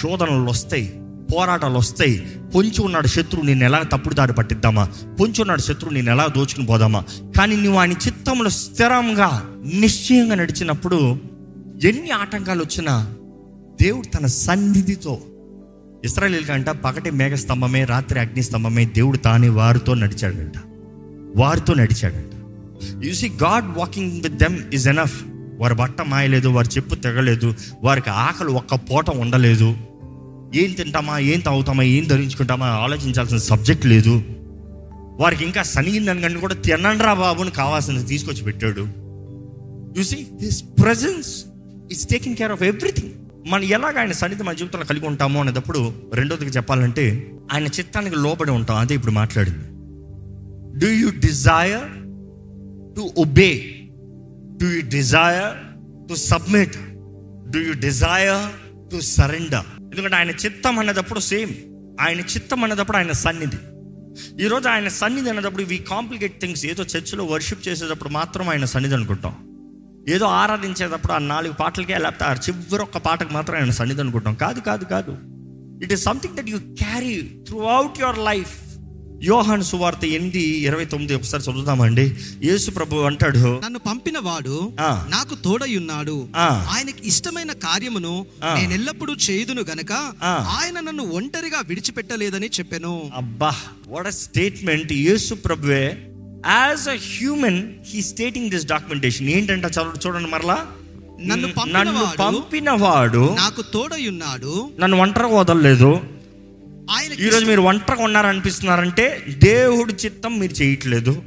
శోధనలు 0.01 0.49
వస్తాయి. 0.49 1.01
పోరాటాలు 1.33 1.77
వస్తాయి. 1.77 2.27
పొంచి 2.55 2.81
ఉన్నాడు 2.81 3.07
శత్రువు 3.07 3.45
నేను 3.45 3.63
ఎలా 3.63 3.83
తప్పుడు 3.83 4.13
దారి 4.13 4.33
పట్టిద్దామా? 4.33 4.89
పొంచి 5.19 5.41
ఉన్నాడు 5.41 5.61
శత్రువు 5.61 5.89
నేను 5.89 6.09
ఎలా 6.11 6.27
దోచుకుని 6.27 6.65
పోదామా? 6.65 7.03
కానీ 7.37 7.55
నువ్వు 7.55 7.79
ఆయన 7.79 7.91
చిత్తంలో 7.91 8.49
స్థిరంగా 8.49 9.55
నిశ్చయంగా 9.73 10.35
నడిచినప్పుడు 10.35 11.17
ఎన్ని 11.83 12.11
ఆటంకాలు 12.11 12.63
వచ్చినా 12.63 13.13
దేవుడు 13.81 14.17
తన 14.17 14.25
సన్నిధితో 14.25 15.19
ఇస్రాయలీలకి 16.05 16.51
అంట 16.51 16.69
పగటి 16.69 17.11
మేఘస్తంభమే 17.11 17.85
రాత్రి 17.85 18.19
అగ్ని 18.19 18.43
స్తంభమే 18.43 18.85
దేవుడు 18.85 19.17
తానే 19.17 19.49
వారితో 19.49 19.93
నడిచాడంట. 19.93 20.53
వారితో 21.35 21.73
నడిచాడంట. 21.73 22.31
You 23.05 23.13
see 23.13 23.29
God 23.29 23.77
walking 23.77 24.21
with 24.23 24.35
them 24.35 24.57
is 24.73 24.87
enough 24.87 25.23
వారి 25.59 25.75
బట్ట 25.75 26.01
మాయలేదు 26.01 26.47
వారు 26.47 26.67
చెప్పు 26.67 26.95
తెగలేదు 26.95 27.53
వారికి 27.83 28.09
ఆకలి 28.09 28.49
ఒక్క 28.49 28.75
పూట 28.75 29.09
ఉండలేదు. 29.09 29.77
ఏం 30.55 30.71
తింటామా 30.71 31.19
ఏం 31.19 31.39
తాగుతామా 31.39 31.83
ఏం 31.83 32.07
ధరించుకుంటామా 32.07 32.65
ఆలోచించాల్సిన 32.65 33.37
సబ్జెక్ట్ 33.37 33.85
లేదు. 33.85 34.23
వారికి 35.19 35.43
ఇంకా 35.43 35.63
సనిగిందని 35.63 36.21
కానీ 36.21 36.35
కూడా 36.35 36.55
తినండ్రా 36.55 37.13
బాబుని 37.13 37.51
కావాల్సింది 37.51 38.03
తీసుకొచ్చి 38.05 38.43
పెట్టాడు. 38.43 38.87
You 39.97 40.03
see 40.03 40.27
his 40.41 40.63
presence 40.63 41.45
is 41.91 42.07
taking 42.07 42.35
care 42.35 42.51
of 42.51 42.63
everything 42.63 43.11
మనం 43.47 43.63
ఎలాగ 43.63 43.99
ఆయన 43.99 44.11
సన్నిధి 44.11 44.43
మన 44.43 44.53
జీవితంలో 44.53 44.85
కలిగి 44.85 45.07
ఉంటామో 45.07 45.41
అనేటప్పుడు 45.41 45.93
రెండోదికి 46.13 46.51
చెప్పాలంటే 46.51 47.31
ఆయన 47.51 47.65
చిత్తానికి 47.65 48.15
లోబడి 48.15 48.51
ఉంటాం. 48.51 48.77
అదే 48.77 48.95
ఇప్పుడు 48.95 49.11
మాట్లాడింది. 49.11 49.65
Do 50.85 50.87
you 50.87 51.09
desire 51.09 51.87
to 52.95 53.21
obey 53.21 53.75
do 54.61 54.69
you 54.69 54.81
desire 54.81 55.57
to 56.09 56.13
submit 56.13 56.77
do 57.51 57.59
you 57.59 57.73
desire 57.73 58.51
to 58.91 58.99
surrender 58.99 59.76
ఎందుకంటే 59.97 60.15
ఆయన 60.15 60.29
చిత్తం 60.29 60.79
అన్నదప్పుడు 60.79 61.19
సేమ్. 61.19 61.53
ఆయన 62.01 62.19
చిత్తం 62.19 62.63
అన్నదప్పుడు 62.63 62.97
ఆయన 62.97 63.11
సన్నిధి. 63.11 63.57
ఈరోజు 64.43 64.67
ఆయన 64.67 64.87
సన్నిధి 64.87 65.29
అన్నప్పుడు 65.29 65.63
వి 65.63 65.77
కాంప్లికేట్ 65.77 66.41
థింగ్స్ 66.41 66.65
ఏదో 66.65 66.83
చర్చిలో 66.83 67.25
వర్షిప్ 67.25 67.67
చేసేటప్పుడు 67.67 68.09
మాత్రం 68.09 68.49
ఆయన 68.49 68.65
సన్నిధి 68.65 68.95
అనుకుంటాం. 68.95 69.35
ఏదో 70.09 70.25
ఆరాధించేటప్పుడు 70.25 71.13
ఆ 71.13 71.17
నాలుగు 71.17 71.53
పాటలకే 71.53 71.97
లేకపోతే 71.97 72.25
ఆ 72.25 72.33
చివరి 72.33 72.81
ఒక్క 72.81 72.97
పాటకు 72.97 73.33
మాత్రం 73.33 73.55
ఆయన 73.55 73.69
సన్నిధి 73.69 74.01
అనుకుంటాం. 74.01 74.35
కాదు 74.35 74.59
కాదు 74.59 74.83
కాదు. 74.83 75.17
It 75.83 75.93
is 75.93 76.03
something 76.03 76.35
that 76.35 76.49
you 76.49 76.57
carry 76.57 77.41
throughout 77.59 77.99
your 77.99 78.19
life 78.19 78.66
Yohan 79.23 79.63
సువార్త 79.63 80.05
ఎనిమిది 80.05 80.39
ఇరవై 80.39 80.85
తొమ్మిది 80.85 81.15
ఒకసారి 81.15 81.43
చదువుతామండి 81.43 82.15
యేసు 82.43 82.71
ప్రభు 82.71 82.95
అంటాడు 82.95 83.59
నన్ను 83.63 83.79
పంపిన 83.79 84.17
వాడు. 84.19 84.71
నాకు 85.09 85.35
తోడయున్నాడు. 85.35 86.27
ఆయనకి 86.69 87.07
ఇష్టమైన 87.07 87.51
కార్యమును. 87.51 88.25
నేను 88.55 88.73
ఎల్లప్పుడూ 88.73 89.13
చేయుదును 89.15 89.61
గనక. 89.61 89.91
ఆయన 90.49 90.79
నన్ను 90.79 91.03
ఒంటరిగా 91.03 91.61
విడిచిపెట్టలేదని 91.67 92.47
చెప్పాను 92.47 93.11
అబ్బా 93.13 93.55
వాట్ 93.87 94.07
స్టేట్మెంట్ 94.13 94.93
యేసు 94.93 95.33
ప్రభువే 95.35 95.83
as 96.45 96.89
a 96.89 96.97
human 97.11 97.61
he 97.89 98.01
stating 98.01 98.49
this 98.49 98.65
documentation 98.65 99.29
ఏంటంటే 99.29 99.67
చదువు 99.67 100.07
చూడండి 100.07 100.29
మరలా 100.29 100.65
నన్ను 101.21 101.47
పంపిన 102.21 102.69
వాడు 102.69 103.35
నాకు 103.35 103.61
తోడయున్నాడు 103.61 104.69
నన్ను 104.79 104.97
ఒంటరిగా 104.97 105.35
వదలలేదు 105.35 106.16
ఆయన 106.91 107.13
ఈరోజు 107.13 107.45
మీరు 107.45 107.61
ఒంటరిగా 107.61 108.03
ఉన్నారనిపిస్తున్నారంటే 108.03 109.23
దేవుడి 109.27 109.93
చిత్తం 109.93 110.39
మీరు 110.39 110.53
చేయట్లేదు. 110.53 111.23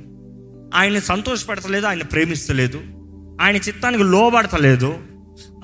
ఆయన 0.74 0.98
సంతోషపెడతలేదు 0.98 1.86
ఆయన 1.86 2.02
ప్రేమిస్తలేదు. 2.02 2.80
ఆయన 3.40 3.56
చిత్తానికి 3.56 4.02
లోబడతలేదు. 4.02 4.98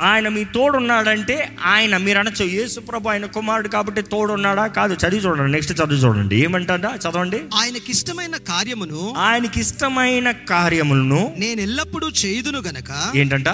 ఆయన 0.00 0.28
మీ 0.28 0.44
తోడున్నాడంటే 0.44 1.56
ఆయన 1.64 1.96
మీరు 1.96 2.18
అనొచ్చు 2.18 2.44
యేసు 2.44 2.80
ప్రభు 2.80 3.08
ఆయన 3.08 3.26
కుమారుడు 3.26 3.68
కాబట్టి 3.68 4.02
తోడున్నాడా? 4.02 4.66
కాదు 4.66 4.94
చదివి 4.94 5.24
చూడండి 5.24 5.52
నెక్స్ట్ 5.52 5.72
చదివి 5.72 6.00
చూడండి. 6.00 6.36
ఏమంటాడా? 6.36 6.94
చదవండి. 6.96 7.40
ఆయనకి 7.54 7.90
ఇష్టమైన 7.90 8.36
కార్యమును 8.36 9.14
ఆయనకి 9.18 9.60
ఇష్టమైన 9.60 10.30
కార్యములను 10.30 11.34
నేను 11.38 11.60
ఎల్లప్పుడూ 11.60 12.08
చేయుదును 12.08 12.62
గనక 12.62 13.12
ఏంటంట? 13.16 13.48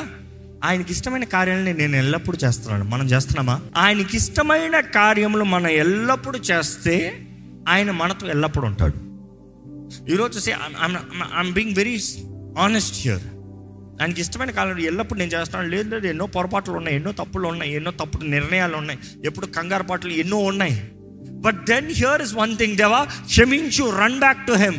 ఆయనకి 0.64 0.92
ఇష్టమైన 0.92 1.24
కార్యాలని 1.24 1.74
నేను 1.74 1.96
ఎల్లప్పుడూ 1.96 2.38
చేస్తున్నాను. 2.44 2.84
మనం 2.84 3.06
చేస్తున్నామా? 3.06 3.60
ఆయనకి 3.76 4.16
ఇష్టమైన 4.16 4.80
కార్యములు 4.80 5.44
మనం 5.44 5.66
ఎల్లప్పుడూ 5.66 6.38
చేస్తే 6.38 6.96
ఆయన 7.68 7.90
మనతో 7.90 8.26
ఎల్లప్పుడూ 8.26 8.66
ఉంటాడు. 8.66 8.96
ఈరోజు 10.12 10.50
I'm 10.50 11.52
being 11.52 11.76
very 11.76 12.00
honest 12.58 12.96
here 13.02 13.24
ఆయనకి 14.02 14.20
ఇష్టమైన 14.20 14.50
కార్యాలు 14.50 14.80
ఎల్లప్పుడు 14.80 15.18
నేను 15.18 15.30
చేస్తాను 15.30 15.68
లేదు 15.68 15.88
లేదు 15.94 16.06
ఎన్నో 16.06 16.26
పొరపాట్లు 16.26 16.74
ఉన్నాయి 16.74 16.96
ఎన్నో 16.96 17.12
తప్పులు 17.12 17.48
ఉన్నాయి 17.48 17.74
ఎన్నో 17.74 17.90
తప్పుడు 17.90 18.24
నిర్ణయాలు 18.24 18.76
ఉన్నాయి 18.76 18.98
ఎప్పుడు 19.24 19.46
కంగారు 19.46 19.82
పాటలు 19.82 20.10
ఎన్నో 20.10 20.36
ఉన్నాయి. 20.36 20.90
But 21.40 21.66
then 21.66 21.90
here 21.90 22.22
is 22.22 22.34
one 22.34 22.56
thing 22.56 22.76
దేవా 22.76 23.04
క్షమించు 23.04 23.84
run 24.00 24.18
back 24.18 24.46
to 24.46 24.52
him 24.52 24.78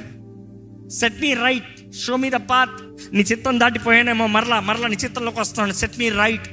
set 0.89 1.21
me 1.21 1.33
right 1.33 1.75
show 2.01 2.15
me 2.15 2.29
the 2.29 2.33
path 2.33 2.69
నీ 3.13 3.21
చిత్తం 3.21 3.59
దాటిపోయానేమో 3.59 4.27
మరలా 4.27 4.59
మరలా 4.59 4.87
నీ 4.87 4.95
చిత్తంలోకి 5.03 5.39
వస్తాను 5.39 5.73
set 5.73 5.99
me 5.99 6.09
right 6.09 6.47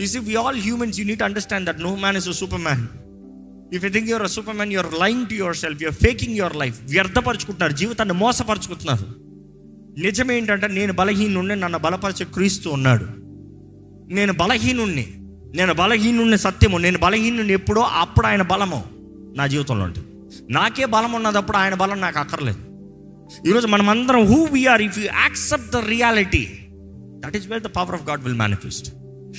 you 0.00 0.06
see 0.06 0.18
we 0.18 0.34
all 0.34 0.60
humans 0.60 1.00
you 1.00 1.04
need 1.06 1.22
understand 1.22 1.68
that 1.68 1.80
no 1.80 1.94
man 1.94 2.16
is 2.16 2.28
a 2.28 2.32
superman 2.60 2.86
if 3.74 3.84
you 3.84 3.90
think 3.90 4.08
you're 4.10 4.28
superman 4.54 4.72
you're 4.72 5.00
lying 5.00 5.26
to 5.26 5.34
yourself 5.56 5.82
you're 5.82 5.94
faking 5.94 6.36
your 6.36 6.56
life 6.56 6.80
వ్యర్థపరుచుకుంటున్నారు. 6.82 7.72
జీవితాన్ని 7.72 8.14
మోసపరుచుకుంటున్నారు. 8.14 9.06
నిజమేంటంటే 10.00 10.68
నేను 10.68 10.92
బలహీనుణ్ణి 10.92 11.56
నన్ను 11.56 11.78
బలపరిచే 11.78 12.26
క్రీస్తు 12.34 12.68
ఉన్నాడు. 12.68 13.04
నేను 14.14 14.32
బలహీనుణ్ణి 14.32 15.14
నేను 15.54 15.74
బలహీనుణ్ణి 15.74 16.38
సత్యము 16.38 16.78
నేను 16.78 16.98
బలహీనుణ్ణి 16.98 17.52
ఎప్పుడో 17.52 17.80
అప్పుడు 17.80 18.26
ఆయన 18.26 18.42
బలము 18.42 18.84
నా 19.36 19.46
జీవితంలో 19.46 19.84
ఉంటుంది. 19.84 20.06
నాకే 20.52 20.84
బలం 20.84 21.12
ఉన్నదప్పుడు 21.12 21.56
ఆయన 21.56 21.74
బలం 21.74 22.00
నాకు 22.00 22.18
అక్కర్లేదు. 22.18 22.73
ఈరోజు 23.48 23.66
మనం 23.74 23.86
అందరం 23.94 24.22
who 24.32 24.38
we are 24.56 24.82
if 24.88 24.98
you 25.00 25.04
accept 25.24 25.70
the 25.76 25.80
reality 25.94 26.44
that 27.24 27.36
is 27.38 27.46
well 27.52 27.64
the 27.68 27.70
power 27.78 27.96
of 27.98 28.04
God 28.10 28.22
will 28.26 28.38
manifest 28.42 28.88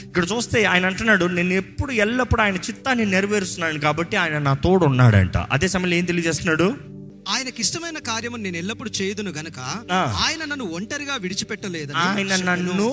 ఇక్కడ 0.06 0.24
చూస్తే 0.32 0.60
ఆయన 0.72 0.86
అంటున్నాడు 0.92 1.26
నేను 1.38 1.54
ఎప్పుడు 1.62 1.92
ఎల్లప్పుడు 2.06 2.42
ఆయన 2.46 2.58
చిత్తాన్ని 2.68 3.06
నెరవేరుస్తున్నాను 3.14 3.80
కాబట్టి 3.88 4.16
ఆయన 4.24 4.38
నా 4.48 4.54
తోడు 4.66 4.86
ఉన్నాడంట 4.92 5.38
అదే 5.56 5.68
సమయంలో 5.74 5.96
ఏం 6.00 6.06
తెలియజేస్తున్నాడు? 6.12 6.68
ఆయనకి 7.34 7.60
ఇష్టమైన 7.66 8.00
కార్యము 8.10 8.38
నేను 8.46 8.58
ఎల్లప్పుడు 8.62 8.90
చేయుదును 8.98 9.32
గనక. 9.38 9.60
ఆయన 10.26 10.42
నన్ను 10.52 10.66
ఒంటరిగా 10.78 11.16
విడిచిపెట్టలేదు 11.24 11.94
ఆయన 12.02 12.36
నన్ను 12.50 12.90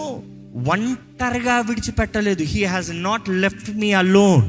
ఒంటరిగా 0.75 1.57
విడిచిపెట్టలేదు. 1.69 2.43
He 2.53 2.63
has 2.73 2.91
not 3.09 3.29
left 3.45 3.71
me 3.83 3.91
alone 4.03 4.49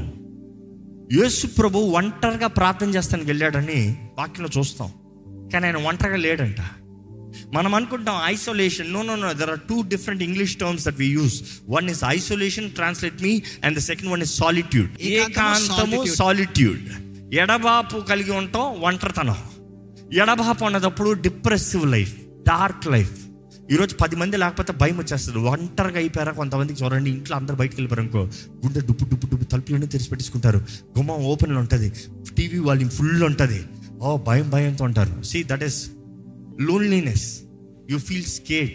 Yesu 1.17 1.45
ప్రభు 1.59 1.79
ఒంటరిగా 1.99 2.49
ప్రార్థన 2.59 2.89
చేస్తానికి 2.97 3.29
వెళ్ళాడని 3.31 3.79
వాక్యంలో 4.19 4.51
చూస్తాం. 4.57 4.89
కానీ 5.53 5.65
ఆయన 5.67 5.79
ఒంటరిగా 5.91 6.19
లేడంట. 6.27 6.61
మనం 7.53 7.71
అనుకుంటాం 7.77 8.17
isolation 8.25 8.89
no 8.93 9.01
no 9.07 9.15
no 9.21 9.29
there 9.39 9.51
are 9.53 9.61
two 9.69 9.77
different 9.93 10.21
English 10.23 10.53
terms 10.63 10.85
that 10.87 10.99
we 11.03 11.07
use 11.17 11.37
one 11.69 11.87
is 11.93 12.03
isolation 12.09 12.67
translate 12.79 13.17
me 13.21 13.33
and 13.63 13.75
the 13.77 13.81
second 13.89 14.09
one 14.11 14.21
is 14.21 14.33
solitude 14.37 14.91
ఏకాంతము, 15.15 15.99
solitude 16.19 16.85
ఎడబాపు 17.41 17.97
కలిగి 18.11 18.33
ఉంటాం 18.41 18.65
ఒంటరితనం. 18.89 19.37
ఎడబాపు 20.21 20.63
అన్నదప్పుడు 20.65 21.11
డిప్రెసివ్ 21.27 21.85
లైఫ్ 21.95 22.15
డార్క్ 22.49 22.87
లైఫ్ 22.87 23.15
ఈరోజు 23.71 23.93
పది 23.95 24.15
మంది 24.15 24.35
లేకపోతే 24.37 24.71
భయం 24.81 24.97
వచ్చేస్తుంది. 24.97 25.39
ఒంటరిగా 25.51 25.97
అయిపోయారా 25.97 26.31
కొంతమందికి? 26.39 26.77
చూడండి 26.83 27.09
ఇంట్లో 27.09 27.35
అందరు 27.37 27.55
బయటకు 27.61 27.75
వెళ్ళిపోయారు 27.75 28.03
అనుకో. 28.03 28.21
గుండె 28.63 28.81
డుప్పు 28.87 29.05
డుప్పు 29.11 29.27
డుప్పు 29.27 29.45
తలుపులన్నీ 29.45 29.87
తెరిచి 29.87 30.09
పెట్టేసుకుంటారు 30.09 30.59
గుమ్మం 30.97 31.21
ఓపెన్లో 31.31 31.59
ఉంటుంది. 31.59 31.89
టీవీ 32.37 32.59
వాల్యూమ్ 32.59 32.91
ఫుల్ 32.91 33.23
ఉంటుంది. 33.23 33.59
ఓ 34.03 34.17
భయం 34.17 34.49
భయంతో 34.49 34.85
ఉంటారు 34.85 35.23
see 35.23 35.43
that 35.43 35.63
is 35.63 35.91
loneliness 36.61 37.41
you 37.91 37.99
feel 37.99 38.23
scared 38.23 38.71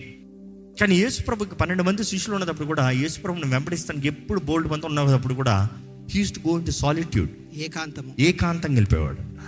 కానీ 0.81 0.97
యేసుప్రభుకి 0.97 1.55
పన్నెండు 1.55 1.83
మంది 1.83 2.05
శిష్యులు 2.05 2.37
ఉన్నప్పుడు 2.37 2.67
కూడా 2.67 2.91
యేసుప్రభుని 2.91 3.51
వెంబడిస్తానికి 3.51 4.09
ఎప్పుడు 4.09 4.41
బోల్డ్ 4.41 4.69
మంది 4.69 4.87
ఉన్నప్పుడు 4.87 5.35
కూడా 5.35 5.69
he's 6.11 6.33
to 6.33 6.49
go 6.49 6.59
into 6.67 6.71
solitude 6.71 7.29
ఏకాంతము. 7.57 8.15
ఏకాంతంగా 8.19 8.75
వెళ్ళిపోయేవాడు. 8.75 9.39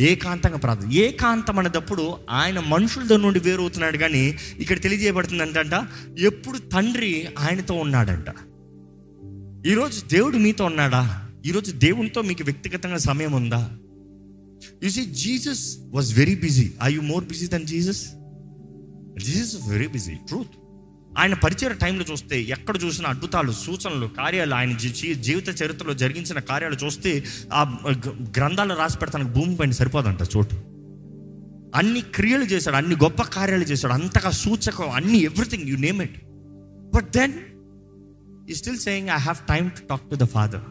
ఏకాంతంగా 0.00 0.56
ప్రార్థన. 0.56 0.92
ఏకాంతం 0.92 1.58
అనేటప్పుడు 1.58 2.16
ఆయన 2.30 2.60
మనుషుల 2.60 3.16
నుండి 3.16 3.38
వేరవుతున్నాడు 3.38 3.96
కానీ 3.96 4.36
ఇక్కడ 4.58 4.80
తెలియజేయబడుతుంది 4.80 5.42
అంటంట 5.42 5.88
ఎప్పుడు 6.18 6.58
తండ్రి 6.58 7.28
ఆయనతో 7.38 7.74
ఉన్నాడంట. 7.74 8.26
ఈరోజు 9.66 10.02
దేవుడు 10.12 10.36
మీతో 10.36 10.64
ఉన్నాడా? 10.64 11.28
ఈరోజు 11.46 11.72
దేవునితో 11.72 12.22
మీకు 12.22 12.44
వ్యక్తిగతంగా 12.44 12.96
సమయం 12.96 13.32
ఉందా? 13.32 13.77
You 14.82 14.90
see 14.90 15.04
Jesus 15.18 15.64
was 15.90 16.14
very 16.14 16.34
busy 16.36 16.66
I 16.82 16.94
you 16.94 17.02
more 17.04 17.24
busy 17.24 17.46
than 17.46 17.66
Jesus 17.66 18.02
Jesus 19.24 19.68
very 19.68 19.86
busy 19.88 20.14
truth 20.28 20.54
ఆయన 21.18 21.34
పరిచయ 21.34 21.68
టైంలో 21.74 22.04
చూస్తే 22.04 22.42
ఎక్కడ 22.48 22.84
చూసిన 22.84 23.06
అద్భుతాలు 23.06 23.52
సూచనలు 23.58 24.06
కార్యాలు 24.16 24.54
ఆయన 24.54 24.72
జీ- 24.76 25.20
జీవిత 25.20 25.62
చరిత్రలో 25.62 25.94
జరిగించిన 25.94 26.38
కార్యాలు 26.44 26.76
చూస్తే 26.76 27.12
ఆ 27.52 27.62
గ్రంథాలు 28.36 28.74
రాసి 28.74 28.98
పెడతానికి 28.98 29.30
భూమి 29.30 29.56
పైన 29.56 29.70
సరిపోదంట 29.70 30.22
చోటు. 30.36 30.56
అన్ని 31.74 32.00
క్రియలు 32.14 32.44
చేశాడు 32.44 32.76
అన్ని 32.76 32.96
గొప్ప 32.96 33.22
కార్యాలు 33.30 33.64
చేశాడు 33.64 33.92
అంతగా 33.92 34.30
సూచకం 34.36 34.90
అన్ని 34.90 35.18
everything 35.20 35.68
you 35.68 35.76
name 35.78 36.02
it. 36.02 36.16
But 36.94 37.12
then 37.12 37.34
he 38.48 38.54
still 38.54 38.78
saying 38.78 39.08
I 39.08 39.18
have 39.18 39.40
time 39.48 39.70
to 39.70 39.82
talk 39.86 40.10
to 40.10 40.16
the 40.16 40.28
father 40.28 40.64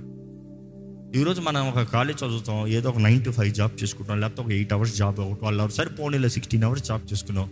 ఈరోజు 1.15 1.41
మనం 1.41 1.69
ఒక 1.69 1.81
కాలేజ్ 1.81 2.23
చదువుతాం 2.23 2.67
ఏదో 2.67 2.89
ఒక 2.89 2.97
నైన్ 2.97 3.25
టు 3.25 3.29
ఫైవ్ 3.29 3.53
జాబ్ 3.53 3.83
చేసుకుంటాం 3.83 4.19
లేకపోతే 4.19 4.41
ఒక 4.41 4.49
ఎయిట్ 4.51 4.73
అవర్స్ 4.73 4.95
జాబ్ 4.95 5.19
ఒక 5.19 5.37
ట్వెల్వ్ 5.37 5.61
అవర్స్ 5.61 5.77
సరే 5.77 5.89
పోనీలో 5.89 6.29
సిక్స్టీన్ 6.29 6.63
అవర్స్ 6.63 6.83
జాబ్ 6.83 7.13
చేసుకున్నాం. 7.13 7.47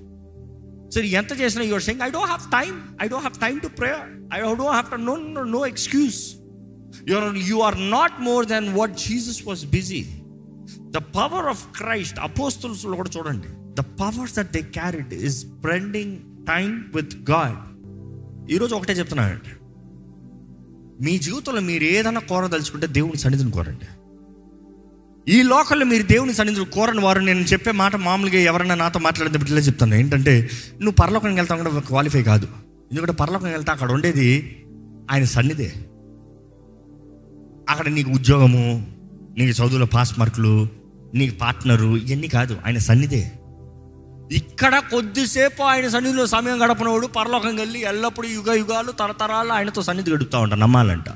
సరే 0.89 1.08
ఎంత 1.08 1.39
చేసినా 1.39 1.63
you're 1.63 1.82
saying 1.82 2.02
I 2.02 2.10
don't 2.10 2.32
have 2.32 2.65
time 2.65 2.82
I 3.02 3.08
don't 3.08 3.28
have 3.28 3.39
time 3.39 3.62
to 3.62 3.68
prayer 3.68 4.02
I 4.34 4.41
don't 4.41 4.62
have 4.62 4.91
to 4.91 4.96
no 4.96 5.15
no 5.15 5.44
no 5.44 5.65
excuse 5.65 6.36
your 7.10 7.38
you 7.38 7.58
are 7.60 7.91
not 7.91 8.13
more 8.20 8.46
than 8.46 8.74
what 8.74 8.98
Jesus 8.98 9.48
was 9.48 9.65
busy 9.65 10.06
the 10.80 10.98
power 10.98 11.46
of 11.46 11.65
Christ 11.76 12.20
అపోస్తుల్స్లో 12.20 12.96
కూడా 12.96 13.10
చూడండి. 13.18 13.48
The 13.82 13.86
power 14.00 14.30
that 14.38 14.52
they 14.52 14.62
carried 14.62 15.13
is 15.13 15.41
spending 15.41 16.18
time 16.48 16.91
with 16.96 17.32
God 17.32 17.62
ఈరోజు 18.52 18.76
ఒకటే 18.76 18.94
చెప్తున్నానండి. 18.94 19.64
మీ 21.01 21.17
జీవితంలో 21.17 21.62
మీరు 21.62 21.84
ఏదైనా 21.84 22.19
కోరదలుచుకుంటే 22.19 22.88
దేవుని 22.88 23.17
సన్నిధిని 23.17 23.51
కోరండి. 23.51 23.86
ఈ 25.31 25.41
లోకల్లో 25.41 25.86
మీరు 25.86 26.03
దేవుని 26.03 26.34
సన్నిధిని 26.34 26.65
కోరని 26.65 26.99
వారు 26.99 27.19
నేను 27.19 27.39
చెప్పే 27.39 27.71
మాట 27.71 27.95
మామూలుగా 27.95 28.39
ఎవరైనా 28.39 28.75
నాతో 28.75 28.99
మాట్లాడితే 28.99 29.38
బిడ్డలే 29.38 29.62
చెప్తాను. 29.62 29.95
ఏంటంటే 29.95 30.49
నువ్వు 30.73 30.91
పరలోకానికి 30.91 31.39
వెళ్తావు 31.39 31.63
కూడా 31.63 31.79
క్వాలిఫై 31.79 32.23
కాదు. 32.23 32.47
ఎందుకంటే 32.91 33.13
పరలోకం 33.13 33.51
వెళ్తా 33.51 33.73
అక్కడ 33.73 33.91
ఉండేది 33.91 34.63
ఆయన 35.12 35.23
సన్నిధే. 35.23 35.73
అక్కడ 37.69 37.88
నీకు 37.88 38.12
ఉద్యోగము 38.12 38.88
నీకు 39.38 39.62
చదువులో 39.62 39.86
పాస్ 39.86 40.19
మార్కులు 40.19 40.67
నీకు 41.15 41.38
పార్ట్నరు 41.38 41.97
ఇవన్నీ 41.97 42.27
కాదు 42.27 42.58
ఆయన 42.65 42.77
సన్నిధే. 42.77 43.31
ఇక్కడ 44.32 44.80
కొద్దిసేపు 44.80 45.64
ఆయన 45.64 45.88
సన్నిధిలో 45.88 46.26
సమయం 46.26 46.66
గడపనవాడు 46.66 47.08
పరలోకం 47.08 47.56
వెళ్ళి 47.56 47.80
ఎల్లప్పుడూ 47.80 48.28
యుగ 48.28 48.54
యుగాలు 48.54 48.92
తరతరాలు 48.92 49.54
ఆయనతో 49.54 49.84
సన్నిధి 49.84 50.12
గడుపుతా 50.12 50.40
ఉంటా 50.40 50.56
నమ్మాలంట. 50.56 51.10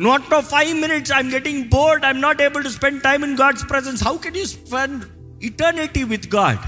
Not 0.00 0.22
no 0.32 0.40
five 0.40 0.80
minutes 0.80 1.12
I'm 1.12 1.32
getting 1.32 1.64
bored 1.64 2.04
I'm 2.04 2.22
not 2.22 2.42
able 2.42 2.64
to 2.64 2.68
spend 2.68 3.02
time 3.02 3.24
in 3.24 3.38
God's 3.38 3.70
presence 3.70 4.04
how 4.04 4.16
can 4.16 4.36
you 4.36 4.44
spend 4.44 5.04
eternity 5.42 6.02
with 6.02 6.34
God 6.34 6.58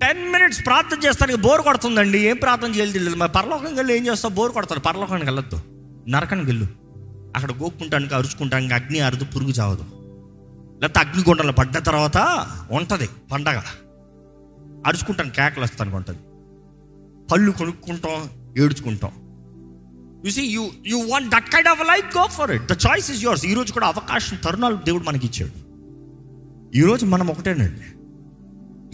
ten 0.00 0.32
minutes 0.32 0.66
ప్రార్థన 0.66 1.06
చేస్తానికి 1.06 1.38
బోర్ 1.38 1.60
కొడుతుందండి. 1.60 2.18
ఏం 2.18 2.36
ప్రార్థన 2.36 2.74
చేయాలి 2.74 2.92
తెలియదు. 2.92 3.16
మరి 3.16 3.32
పరలోకంకి 3.32 3.74
వెళ్ళి 3.74 3.96
ఏం 3.96 4.06
చేస్తావు? 4.06 4.34
బోర్ 4.34 4.52
కొడతారు. 4.52 4.80
పరలోకానికి 4.80 5.26
వెళ్ళొద్దు. 5.26 5.60
నరకానికి 6.08 6.46
వెళ్ళు 6.46 6.66
అక్కడ 7.36 7.52
గోక్కుంటానికి 7.52 8.14
అరుచుకుంటానికి 8.14 8.74
అగ్ని 8.74 9.00
అరుదు 9.00 9.24
పురుగు 9.24 9.50
చావదు. 9.50 9.95
లేకపోతే 10.82 11.08
అగ్నిగుండంలో 11.08 11.52
పడ్డ 11.52 11.78
తర్వాత 11.78 12.18
ఉంటుంది 12.70 13.08
పండగ. 13.32 13.58
అరుచుకుంటాను 14.86 15.30
కేకలు 15.30 15.64
వస్తాను 15.64 15.96
ఉంటుంది 15.96 16.18
పళ్ళు 17.32 17.52
కొనుక్కుంటాం 17.52 18.18
ఏడుచుకుంటాం. 18.58 19.12
You 20.24 20.30
see 20.30 20.42
you 20.42 20.70
you 20.86 20.98
want 20.98 21.28
that 21.28 21.48
kind 21.52 21.68
of 21.68 21.80
life 21.80 22.16
go 22.16 22.26
for 22.26 22.50
it 22.50 22.66
the 22.72 22.74
choice 22.86 23.10
is 23.10 23.24
yours 23.24 23.46
ఈరోజు 23.46 23.72
కూడా 23.72 23.86
అవకాశం 23.86 24.36
తరుణాలు 24.36 24.76
దేవుడు 24.76 25.04
మనకి 25.04 25.26
ఇచ్చాడు 25.26 25.66
ఈరోజు 26.76 27.06
మనం 27.06 27.28
ఒకటేనండి. 27.28 27.86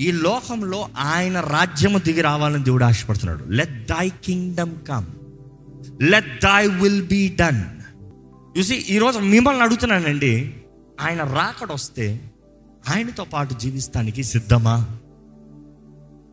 ఈ 0.05 0.13
లోకంలో 0.13 0.89
ఆయన 0.99 1.41
రాజ్యము 1.41 1.99
దిగి 1.99 2.21
రావాలని 2.21 2.65
దేవుడు 2.65 2.85
ఆశపడుతున్నాడు. 2.85 3.45
Let 3.49 3.89
thy 3.89 4.13
kingdom 4.25 4.75
come 4.89 5.07
let 6.03 6.33
thy 6.45 6.67
will 6.67 7.03
be 7.07 7.37
done 7.41 7.63
you 8.57 8.63
see 8.63 8.75
ఈరోజు 8.75 9.19
మిమ్మల్ని 9.19 9.63
అడుగుతున్నానండి. 9.63 10.55
ఆయన 11.03 11.23
రాకడొస్తే 11.23 12.21
ఆయనతో 12.89 13.25
పాటు 13.25 13.55
జీవిస్తానికి 13.55 14.25
సిద్ధమా? 14.25 14.87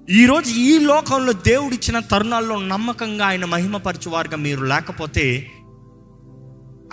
ఈరోజు 0.10 0.50
ఈ 0.52 0.80
లోకంలో 0.80 1.34
దేవుడిచ్చిన 1.34 2.00
తరుణాల్లో 2.00 2.62
నమ్మకంగా 2.62 3.26
ఆయన 3.26 3.46
మహిమపరచువారుగా 3.46 4.38
మీరు 4.38 4.66
లేకపోతే 4.66 5.52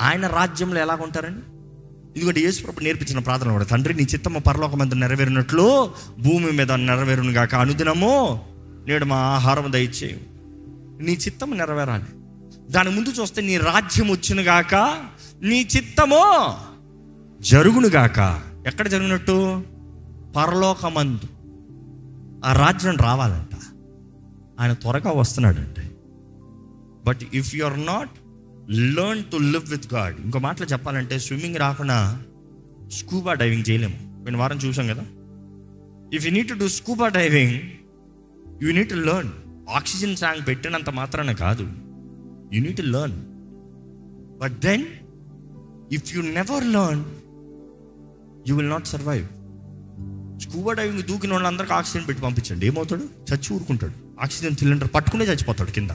ఆయన 0.00 0.26
రాజ్యంలో 0.26 0.80
ఎలా 0.80 0.94
ఉంటారండి 0.94 1.40
ఇదిగోటి 2.16 2.40
యేసుప్రభు 2.40 2.80
నేర్పించిన 2.80 3.18
ప్రార్థన 3.18 3.52
కూడా. 3.52 3.64
తండ్రి 3.64 3.94
నీ 3.94 4.02
చిత్తము 4.02 4.38
పరలోకమందు 4.38 4.94
మీద 4.94 5.04
నెరవేరినట్లు 5.04 5.90
భూమి 6.18 6.52
మీద 6.52 6.72
నెరవేరును 6.72 7.30
గాక 7.30 7.54
అనుదినము 7.54 8.44
నేడు 8.86 9.04
మా 9.04 9.16
ఆహారం 9.16 9.72
దయచేయు. 9.72 10.36
నీ 11.02 11.12
చిత్తం 11.12 11.58
నెరవేరాలి. 11.58 12.04
దాని 12.72 12.90
ముందు 12.90 13.08
చూస్తే 13.08 13.42
నీ 13.42 13.56
రాజ్యం 13.56 14.10
వచ్చును 14.10 14.42
గాక 14.42 14.74
నీ 15.42 15.68
చిత్తమో 15.76 16.56
జరుగును 17.50 17.88
గాక. 17.88 18.42
ఎక్కడ 18.66 18.88
జరిగినట్టు? 18.88 19.62
పరలోకమందు. 20.36 21.28
ఆ 22.44 22.52
రాజ్యం 22.52 22.96
రావాలంట. 22.96 23.58
ఆయన 24.60 24.72
త్వరగా 24.72 25.10
వస్తున్నాడంటే. 25.10 25.90
But 27.06 27.18
if 27.34 27.54
you 27.54 27.64
are 27.64 27.86
not 27.86 28.10
learn 28.70 29.24
to 29.24 29.36
live 29.36 29.70
with 29.70 29.94
God 29.94 30.20
ఇంకో 30.20 30.38
మాటలు 30.38 30.66
చెప్పాలంటే 30.66 31.18
స్విమ్మింగ్ 31.18 31.56
రాకుండా 31.56 32.22
స్కూబా 32.92 33.32
డైవింగ్ 33.32 33.70
చేయలేము. 33.70 34.24
నేను 34.24 34.38
వారం 34.38 34.56
చూసాం 34.56 34.86
కదా? 34.86 35.04
If 36.16 36.26
you 36.26 36.32
need 36.32 36.48
to 36.48 36.54
do 36.54 36.68
scuba 36.68 37.08
diving 37.08 37.60
you 38.62 38.72
need 38.72 38.88
to 38.88 38.94
learn 38.94 39.30
oxygen 39.74 40.16
tank 40.16 40.48
పెట్టినంత 40.48 40.90
మాత్రాన 40.90 41.32
కాదు. 41.32 41.62
You 42.54 42.62
need 42.62 42.76
to 42.76 42.82
learn 42.82 43.16
but 44.38 44.60
then 44.60 44.84
if 45.92 46.16
you 46.16 46.22
never 46.22 46.64
learn 46.64 47.04
you 48.48 48.56
will 48.56 48.70
not 48.70 48.86
survive 48.86 49.26
scuba 50.40 50.72
diving 50.72 51.02
దూకిన 51.02 51.32
వాళ్ళందరికీ 51.32 51.72
oxygen 51.72 52.08
పెట్టి 52.08 52.22
పంపించండి. 52.22 52.66
ఏమవుతాడు? 52.66 53.02
చచ్చి 53.02 53.54
ఊరుకుంటాడు. 53.54 53.92
ఆక్సిజన్ 54.22 54.56
సిలిండర్ 54.56 54.88
పట్టుకునే 54.94 55.24
చచ్చిపోతాడు 55.24 55.70
కింద. 55.70 55.90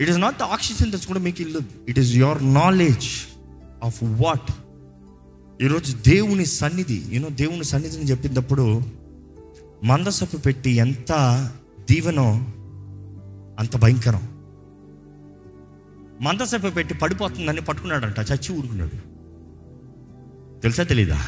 It 0.00 0.10
is 0.10 0.18
not 0.18 0.38
the 0.38 0.42
oxygen 0.42 0.92
that's 0.92 1.06
కూడా 1.06 1.20
మీకు 1.20 1.42
ఇల్లు 1.42 1.60
it 1.88 1.98
is 1.98 2.14
your 2.14 2.54
knowledge 2.54 3.06
of 3.84 4.00
what 4.02 4.52
ఈరోజు 5.62 5.96
దేవుని 5.96 6.46
సన్నిధి 6.46 7.02
యూనో 7.08 7.28
దేవుని 7.28 7.64
సన్నిధిని 7.64 8.04
చెప్పినప్పుడు 8.04 8.82
మందసపు 9.84 10.36
పెట్టి 10.36 10.70
ఎంత 10.70 11.12
దీవెనో 11.90 12.42
అంత 13.58 13.76
భయంకరం. 13.76 14.28
మందసపు 16.20 16.70
పెట్టి 16.70 16.94
పడిపోతుందని 16.94 17.60
పట్టుకున్నాడంట 17.60 18.18
చచ్చి 18.18 18.58
ఊరుకున్నాడు. 18.58 19.11
తెలుసా 20.62 20.82
తెలీదా 20.82 21.18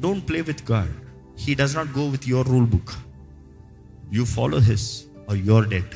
don't 0.00 0.24
play 0.28 0.40
with 0.40 0.64
God 0.72 0.94
he 1.42 1.54
does 1.54 1.76
not 1.76 1.90
go 1.98 2.04
with 2.08 2.26
your 2.28 2.48
rule 2.48 2.66
book 2.66 2.92
you 4.12 4.24
follow 4.36 4.58
his 4.70 4.86
or 5.30 5.38
you're 5.38 5.68
dead 5.68 5.94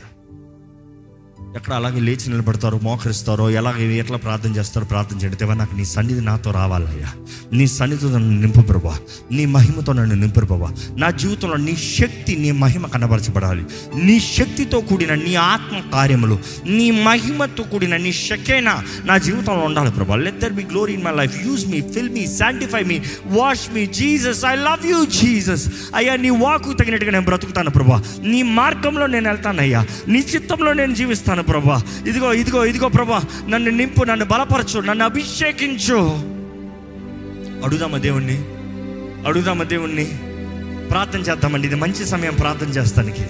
ఎక్కడ 1.57 1.75
అలాగే 1.75 2.01
లేచి 2.01 2.31
నిలబడతారో 2.31 2.81
మోకరిస్తారో 2.83 3.51
ఎలాగ 3.51 3.83
ఎట్లా 3.83 4.17
ప్రార్థన 4.17 4.51
చేస్తారో 4.57 4.87
ప్రార్థన 4.87 5.17
చేయండి. 5.17 5.37
దేవా 5.37 5.55
నాకు 5.55 5.75
నీ 5.75 5.85
సన్నిధి 5.85 6.21
నాతో 6.21 6.51
రావాలయ్యా. 6.51 7.11
నీ 7.53 7.67
సన్నిధితో 7.67 8.19
నన్ను 8.19 8.41
నింపు 8.41 8.61
ప్రభా 8.61 8.99
నీ 9.33 9.47
మహిమతో 9.47 9.93
నన్ను 9.93 10.15
నింపు 10.15 10.41
ప్రభా 10.41 10.69
నా 10.97 11.11
జీవితంలో 11.11 11.57
నీ 11.57 11.75
శక్తి 11.99 12.37
నీ 12.37 12.51
మహిమ 12.51 12.87
కనబరచబడాలి. 12.87 13.65
నీ 14.05 14.21
శక్తితో 14.21 14.81
కూడిన 14.81 15.15
నీ 15.15 15.35
ఆత్మ 15.35 15.81
కార్యములు 15.93 16.39
నీ 16.67 16.91
మహిమతో 16.91 17.63
కూడిన 17.63 17.97
నీ 17.97 18.13
శకేనా 18.13 18.85
నా 19.05 19.19
జీవితంలో 19.19 19.65
ఉండాలి 19.65 19.91
ప్రభా 19.91 20.17
let 20.17 20.39
there 20.39 20.53
be 20.53 20.63
glory 20.63 20.93
in 20.93 21.05
my 21.05 21.15
life 21.15 21.47
use 21.47 21.67
me 21.67 21.81
fill 21.81 22.11
me 22.11 22.27
sanctify 22.39 22.83
me 22.85 23.01
wash 23.27 23.67
me 23.75 23.87
Jesus 23.87 24.45
I 24.45 24.55
love 24.55 24.87
you 24.87 25.05
Jesus 25.07 25.67
అయ్యా 25.95 26.17
నీ 26.17 26.31
వాకు 26.31 26.73
తగినట్టుగా 26.73 27.11
నేను 27.11 27.25
బ్రతుకుతాను 27.25 27.71
ప్రభా 27.71 28.03
నీ 28.23 28.43
మార్గంలో 28.43 29.07
నేను 29.07 29.29
వెళ్తాను 29.29 29.61
అయ్యా 29.61 29.87
నీ 30.09 30.19
చిత్తంలో 30.19 30.73
నేను 30.73 30.95
జీవిస్తాను 30.95 31.40
ప్రభా. 31.43 31.83
ఇదిగో 32.09 32.33
ఇదిగో 32.33 32.65
ఇదిగో 32.65 32.89
ప్రభా. 32.89 33.23
నన్ను 33.49 33.71
నింపు 33.71 34.05
నన్ను 34.05 34.25
బలపరచు 34.25 34.81
నన్ను 34.81 35.05
అభిషేకించు. 35.05 35.97
అడుగుదామా 37.65 37.99
దేవుణ్ణి? 37.99 38.45
అడుగుదామా 39.27 39.65
దేవుణ్ణి? 39.65 40.05
ప్రార్థన 40.89 41.19
చేద్దామండి. 41.19 41.67
ఇది 41.67 41.77
మంచి 41.77 42.07
సమయం 42.07 42.35
ప్రార్థన 42.35 42.67
చేస్తానికి. 42.67 43.23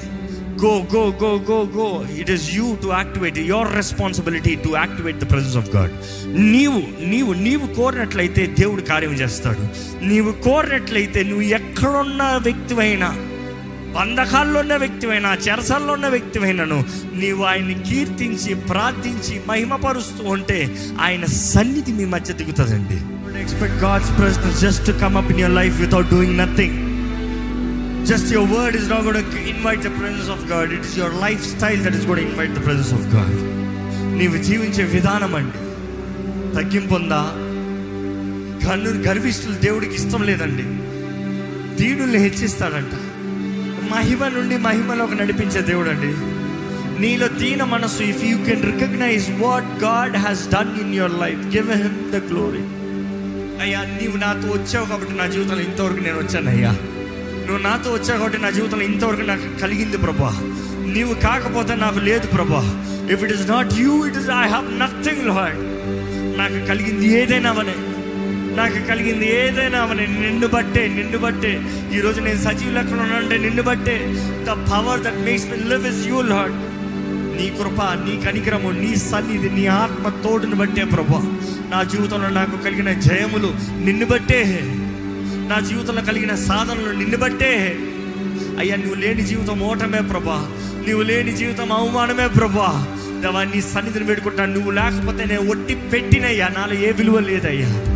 Go 0.64 0.86
go 0.94 1.08
go 1.22 1.40
go 1.50 1.62
go 1.62 2.04
it 2.18 2.30
is 2.30 2.54
you 2.54 2.76
to 2.82 2.88
activate 2.88 3.38
your 3.38 3.74
responsibility 3.74 4.54
to 4.54 4.76
activate 4.76 5.18
the 5.18 5.30
presence 5.30 5.56
of 5.56 5.76
God 5.76 5.90
నీవు 6.26 6.82
నీవు 7.00 7.32
నీవు 7.32 7.74
కోరినట్లయితే 7.74 8.54
దేవుడు 8.58 8.80
కార్యం 8.80 9.12
చేస్తాడు. 9.12 9.60
నీవు 10.04 10.32
కోరినట్లయితే 10.32 11.22
నువ్వు 11.22 11.42
ఎక్కడున్న 11.42 12.22
వ్యక్తివైనా 12.22 13.29
బంధకాల్లో 13.96 14.60
ఉన్న 14.60 14.74
వ్యక్తివైనా 14.76 15.30
చెరసల్లో 15.34 15.92
ఉన్న 15.92 16.08
వ్యక్తివైనను 16.08 16.84
నీవు 17.14 17.42
ఆయన్ని 17.44 17.76
కీర్తించి 17.88 18.54
ప్రార్థించి 18.54 19.40
మహిమపరుస్తూ 19.48 20.28
ఉంటే 20.28 20.58
ఆయన 21.00 21.24
సన్నిధి 21.24 21.92
మీ 21.92 22.04
మధ్య 22.04 22.34
దిగుతుందండి. 22.34 22.98
Expect 23.40 23.76
God's 23.84 24.12
presence 24.18 24.60
just 24.60 24.86
to 24.86 24.92
come 24.92 25.16
up 25.16 25.30
in 25.32 25.40
your 25.40 25.54
life 25.54 25.80
without 25.80 26.10
doing 26.10 26.38
nothing 26.38 26.78
just 28.06 28.32
your 28.32 28.50
word 28.50 28.76
is 28.76 28.90
not 28.90 29.02
gonna 29.02 29.18
invite 29.54 29.80
the 29.80 29.90
presence 29.98 30.30
of 30.30 30.44
God 30.52 30.72
it 30.72 30.86
is 30.86 30.98
your 30.98 31.14
lifestyle 31.56 31.84
that 31.84 31.96
is 31.96 32.06
gonna 32.06 32.20
invite 32.20 32.52
the 32.52 32.64
presence 32.64 32.92
of 32.92 33.06
God 33.14 33.38
నీవు 34.18 34.36
జీవించే 34.42 34.84
విధానం 34.84 35.34
అండి. 35.34 35.60
తగ్గింపు 36.56 36.94
ఉందా 36.94 37.22
గర్విష్ఠులు 39.06 39.54
దేవుడికి 39.54 39.94
ఇష్టం 39.94 40.22
లేదండి. 40.22 40.64
దీనుల్ని 41.76 42.18
హెచ్చిస్తాడంట. 42.18 42.94
మహిమ 43.90 44.28
నుండి 44.28 44.56
మహిమలోకి 44.64 45.14
నడిపించే 45.14 45.60
దేవుడు 45.62 45.90
అండి 45.90 46.10
నీలో 46.98 47.28
దీన 47.38 47.62
మనసు 47.64 48.02
if 48.04 48.24
you 48.24 48.36
can 48.44 48.64
recognise 48.64 49.26
what 49.40 49.70
God 49.84 50.16
has 50.16 50.42
done 50.50 50.72
in 50.82 50.94
your 50.94 51.16
life 51.20 51.42
give 51.54 51.70
him 51.76 51.98
the 52.12 52.20
glory 52.28 52.62
అయ్యా 53.62 53.80
నీవు 53.94 54.16
నాతో 54.16 54.48
వచ్చావు 54.52 54.86
కాబట్టి 54.86 55.14
నా 55.14 55.26
జీవితంలో 55.26 55.62
ఇంతవరకు 55.62 56.00
నేను 56.00 56.18
వచ్చాను 56.18 56.48
అయ్యా. 56.50 56.70
నువ్వు 57.46 57.62
నాతో 57.62 57.88
వచ్చావు 57.92 58.18
కాబట్టి 58.18 58.38
నా 58.42 58.50
జీవితంలో 58.50 58.84
ఇంతవరకు 58.84 59.22
నాకు 59.22 59.48
కలిగింది 59.62 59.98
ప్రభా. 59.98 60.30
నీవు 60.88 61.14
కాకపోతే 61.22 61.74
నాకు 61.76 62.00
లేదు 62.00 62.26
ప్రభా. 62.26 62.62
If 63.12 63.24
it 63.24 63.32
is 63.32 63.46
not 63.50 63.72
you 63.80 63.94
it 64.06 64.16
is 64.16 64.30
I 64.36 64.44
have 64.48 64.68
nothing 64.80 65.24
lord 65.30 65.60
నాకు 66.36 66.58
కలిగింది 66.66 67.06
ఏదైనా 67.12 67.50
అవనే 67.50 67.74
నాకు 68.56 68.88
కలిగింది 68.88 69.44
ఏదైనా 69.44 69.78
అవని 69.78 70.06
నిన్ను 70.06 70.46
బట్టే 70.46 70.88
నిన్ను 70.88 71.18
బట్టే. 71.18 71.62
ఈరోజు 71.94 72.20
నేను 72.20 72.38
సజీవ 72.38 72.70
లెక్కలు 72.70 73.00
ఉన్నానంటే 73.00 73.38
నిన్ను 73.38 73.62
బట్టే. 73.62 74.14
The 74.44 74.46
power 74.46 75.00
that 75.00 75.18
makes 75.18 75.50
me 75.50 75.56
live 75.56 75.86
is 75.86 76.08
you 76.08 76.22
lord 76.22 76.52
నీ 77.36 77.48
కృప 77.48 77.82
నీ 77.82 78.20
కనికరము 78.26 78.70
నీ 78.70 78.96
సన్నిధి 78.96 79.50
నీ 79.50 79.66
ఆత్మ 79.66 80.08
తోడుని 80.08 80.54
బట్టే 80.54 80.84
ప్రభు. 80.84 81.16
నా 81.70 81.82
జీవితంలో 81.82 82.28
నాకు 82.28 82.64
కలిగిన 82.64 82.92
జయములు 82.92 83.54
నిన్ను 83.84 84.06
బట్టే. 84.06 84.60
నా 85.48 85.60
జీవితంలో 85.60 86.02
కలిగిన 86.02 86.34
సాధనలు 86.34 86.98
నిన్ను 86.98 87.16
బట్టే. 87.16 87.78
అయ్యా 88.58 88.76
నువ్వు 88.76 88.94
లేని 88.94 89.22
జీవితం 89.22 89.60
ఓటమే 89.60 90.00
ప్రభా. 90.00 90.48
నువ్వు 90.88 91.02
లేని 91.02 91.36
జీవితం 91.36 91.72
అవమానమే 91.72 92.28
ప్రభా. 92.28 92.86
దేవా 93.20 93.44
నీ 93.44 93.60
సన్నిధిని 93.60 94.04
పెట్టుకుంటాను 94.04 94.52
నువ్వు 94.52 94.70
లేకపోతే 94.70 95.24
నేను 95.24 95.50
ఒట్టి 95.50 95.74
పెట్టినయ్యా. 95.74 96.48
నాలో 96.48 96.74
ఏ 96.74 96.92
విలువ 96.92 97.18
లేదయ్యా. 97.18 97.89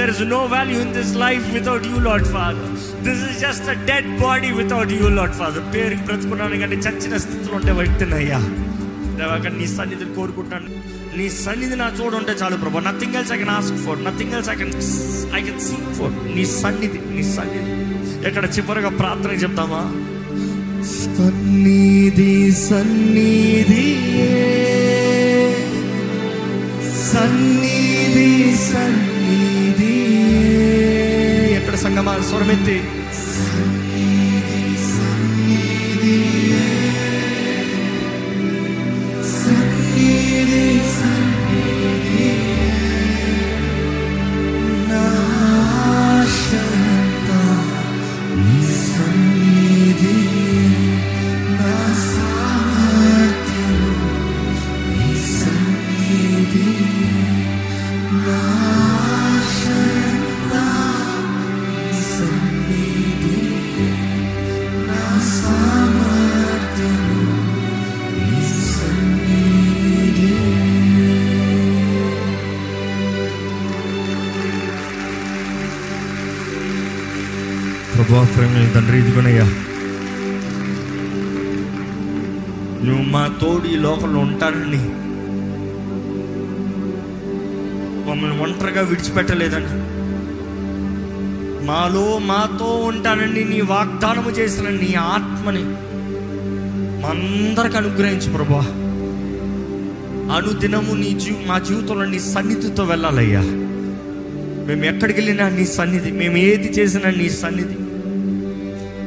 There 0.00 0.10
is 0.10 0.22
no 0.34 0.40
value 0.54 0.78
in 0.80 0.94
this 0.98 1.14
life 1.24 1.46
without 1.58 1.86
you 1.86 1.96
lord 2.08 2.26
father 2.36 2.70
this 3.06 3.22
is 3.30 3.38
just 3.40 3.68
a 3.68 3.76
dead 3.90 4.10
body 4.22 4.50
without 4.50 4.92
you 4.92 5.08
lord 5.20 5.34
father 5.34 5.74
పేరుకి 5.74 6.02
బ్రతుకున్నాను 6.02 6.58
కానీ 6.58 6.76
చచ్చిన 6.86 7.16
స్థితిలో 7.16 7.56
ఉంటే 7.56 7.72
వ్యక్తినయ్యా 7.72 8.40
దేవాక 9.18 9.48
నీ 9.56 9.66
సన్నిధిని 9.66 10.14
కోరుకుంటాను 10.14 10.68
నీ 11.18 11.30
సన్నిధి 11.30 11.76
నా 11.76 11.86
చూడు 11.98 12.16
ఉంటే 12.16 12.32
చాలు 12.32 12.56
ప్రభా. 12.56 12.80
Nothing 12.80 13.14
else 13.14 13.32
I 13.32 13.36
can 13.36 13.52
ask 13.56 13.76
for 13.76 14.04
nothing 14.04 14.32
else 14.32 14.50
I 14.50 14.54
can 14.54 14.74
I 15.38 15.42
can 15.48 15.60
seek 15.60 15.90
for 15.98 16.14
నీ 16.36 16.44
సన్నిధి 16.46 17.00
నీ 17.16 17.22
సన్నిధి. 17.36 17.72
ఎక్కడ 18.28 18.44
చివరిగా 18.58 18.88
ప్రార్థన 18.88 19.32
చెప్తామా? 19.44 19.82
సన్నిధి 20.94 22.32
సన్నిధి 22.52 23.84
సన్నిధి. 24.30 24.69
ఎక్కడ 32.12 32.22
సంగమా 32.22 32.28
స్వరమెత్తి 32.28 32.76
ప్రభా 78.02 78.20
ప్రేమ 78.26 78.60
తండ్రి 78.74 78.98
ఇదిగోనయ్యా 78.98 79.44
నువ్వు 82.84 83.02
మా 83.10 83.22
తోడు 83.40 83.66
ఈ 83.66 83.74
లోకంలో 83.76 84.18
ఉంటానని 84.20 84.80
మమ్మల్ని 88.06 88.36
ఒంటరిగా 88.42 88.82
విడిచిపెట్టలేదని 88.82 89.72
మాలో 91.66 92.04
మాతో 92.28 92.68
ఉంటానని 92.84 93.42
నీ 93.50 93.58
వాగ్దానము 93.70 94.32
చేసిన 94.38 94.72
నీ 94.76 94.90
ఆత్మని 95.08 95.64
అందరికి 97.10 97.76
అనుగ్రహించు 97.76 98.32
ప్రభా 98.32 98.62
అనుదినము 100.36 100.94
నీ 100.94 101.12
జీ 101.18 101.34
మా 101.48 101.58
జీవితంలో 101.68 102.06
నీ 102.06 102.22
సన్నిధితో 102.30 102.84
వెళ్ళాలయ్యా 102.84 103.44
మేము 104.66 104.84
ఎక్కడికి 104.86 105.18
వెళ్ళినా 105.20 105.48
నీ 105.50 105.66
సన్నిధి 105.76 106.12
మేము 106.18 106.38
ఏది 106.44 106.68
చేసినా 106.76 107.10
నీ 107.16 107.28
సన్నిధి 107.38 107.76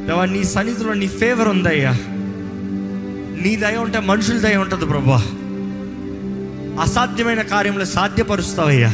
దేవా 0.06 0.24
నీ 0.24 0.44
సన్నిధిలో 0.44 0.94
నీ 0.94 1.08
ఫేవర్ 1.08 1.48
ఉందయ్యా. 1.48 1.92
నీ 3.42 3.56
దయ 3.56 3.76
ఉంటే 3.76 4.00
మనుషుల 4.00 4.38
దయ 4.38 4.56
ఉంటుంది 4.56 4.86
ప్రభా. 4.86 5.22
అసాధ్యమైన 6.80 7.42
కార్యంలో 7.42 7.84
సాధ్యపరుస్తావయ్యా. 7.84 8.88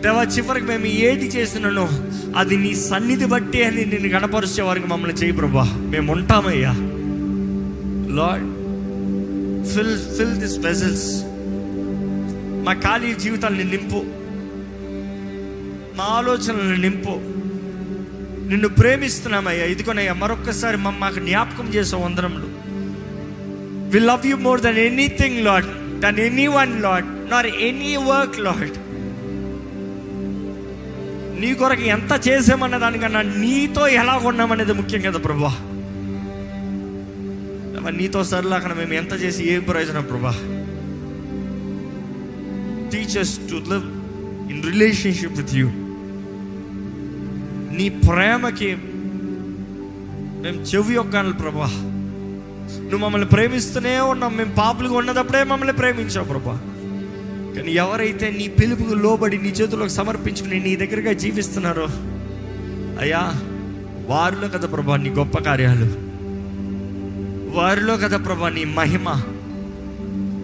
దేవా 0.00 0.22
చివరికి 0.22 0.66
మేము 0.66 0.86
ఏది 0.86 1.26
చేసినానో 1.26 1.88
అది 2.36 2.56
నీ 2.56 2.74
సన్నిధి 2.74 3.24
బట్టి 3.24 3.64
అని 3.64 3.84
నేను 3.84 4.08
గణపరిచే 4.08 4.62
వారికి 4.62 4.86
మమ్మల్ని 4.86 5.16
చేయి 5.16 5.32
ప్రభా. 5.32 5.64
మేము 5.64 6.12
ఉంటామయ్యా. 6.12 6.72
Lord 8.14 8.58
fill 9.68 10.16
fill 10.16 10.32
this 10.32 10.58
vessels 10.58 11.22
మా 12.66 12.72
ఖాళీ 12.72 13.14
జీవితాన్ని 13.14 13.64
నింపు. 13.64 14.02
మా 15.96 16.04
ఆలోచనలను 16.04 16.76
నింపు. 16.76 17.37
నిన్ను 18.48 18.68
ప్రేమిస్తున్నామయ్యా. 18.68 19.64
ఇదిగోనయ్యా 19.64 20.12
మరొక్కసారి 20.12 20.76
మాకు 20.76 21.18
జ్ఞాపకం 21.18 21.66
చేసే 21.74 21.96
వందనములు. 21.96 22.48
We 23.92 24.00
love 24.00 24.26
you 24.26 24.36
more 24.36 24.60
than 24.60 24.78
anything 24.78 25.44
lord 25.44 25.68
than 26.00 26.18
anyone 26.46 26.82
lord 26.82 27.08
nor 27.30 27.46
any 27.46 27.96
work 27.96 28.38
lord 28.40 28.76
నీ 31.40 31.54
కొరకు 31.54 31.82
ఎంత 31.82 32.12
చేసామన్న 32.28 32.76
దానికన్నా 32.78 33.22
నీతో 33.22 33.88
ఎలా 33.88 34.14
ఉన్నామనేది 34.30 34.72
ముఖ్యం 34.72 35.00
కదా 35.00 35.18
ప్రభా. 35.18 35.52
నీతో 37.98 38.24
సరిలాకన 38.24 38.72
మేము 38.72 38.92
ఎంత 38.92 39.12
చేసి 39.22 39.42
ఏ 39.52 39.58
ప్రయోజనం 39.58 40.02
ప్రభా. 40.02 40.32
Teach us 42.92 43.36
to 43.50 43.56
live 43.70 43.86
in 44.52 44.62
relationship 44.70 45.36
with 45.38 45.54
you 45.54 45.68
నీ 47.78 47.88
ప్రేమకి 47.88 48.76
మేము 50.42 50.62
చెవి 50.62 50.94
యొక్కను 50.94 51.32
ప్రభా. 51.32 51.66
నువ్వు 52.80 52.98
మమ్మల్ని 52.98 53.28
ప్రేమిస్తూనే 53.28 53.98
ఉన్నాం 53.98 54.36
మేము 54.36 54.54
పాపులుగా 54.54 54.96
ఉన్నదప్పుడే 54.96 55.44
మమ్మల్ని 55.44 55.76
ప్రేమించావు 55.76 56.26
ప్రభా. 56.26 56.52
కానీ 57.56 57.72
ఎవరైతే 57.72 58.30
నీ 58.38 58.48
పిలుపుకు 58.48 58.94
లోబడి 58.94 59.38
నీ 59.38 59.48
చేతులకు 59.48 59.88
సమర్పించుకుని 59.88 60.60
నీ 60.60 60.76
దగ్గరగా 60.76 61.12
జీవిస్తున్నారో 61.12 61.86
అయ్యా 63.00 63.32
వారిలో 64.06 64.48
కదా 64.48 64.66
ప్రభా 64.66 64.96
నీ 64.96 65.10
గొప్ప 65.10 65.38
కార్యాలు. 65.38 65.88
వారిలో 67.56 67.96
కదా 67.96 68.16
ప్రభా 68.16 68.48
నీ 68.48 68.64
మహిమ. 68.64 69.22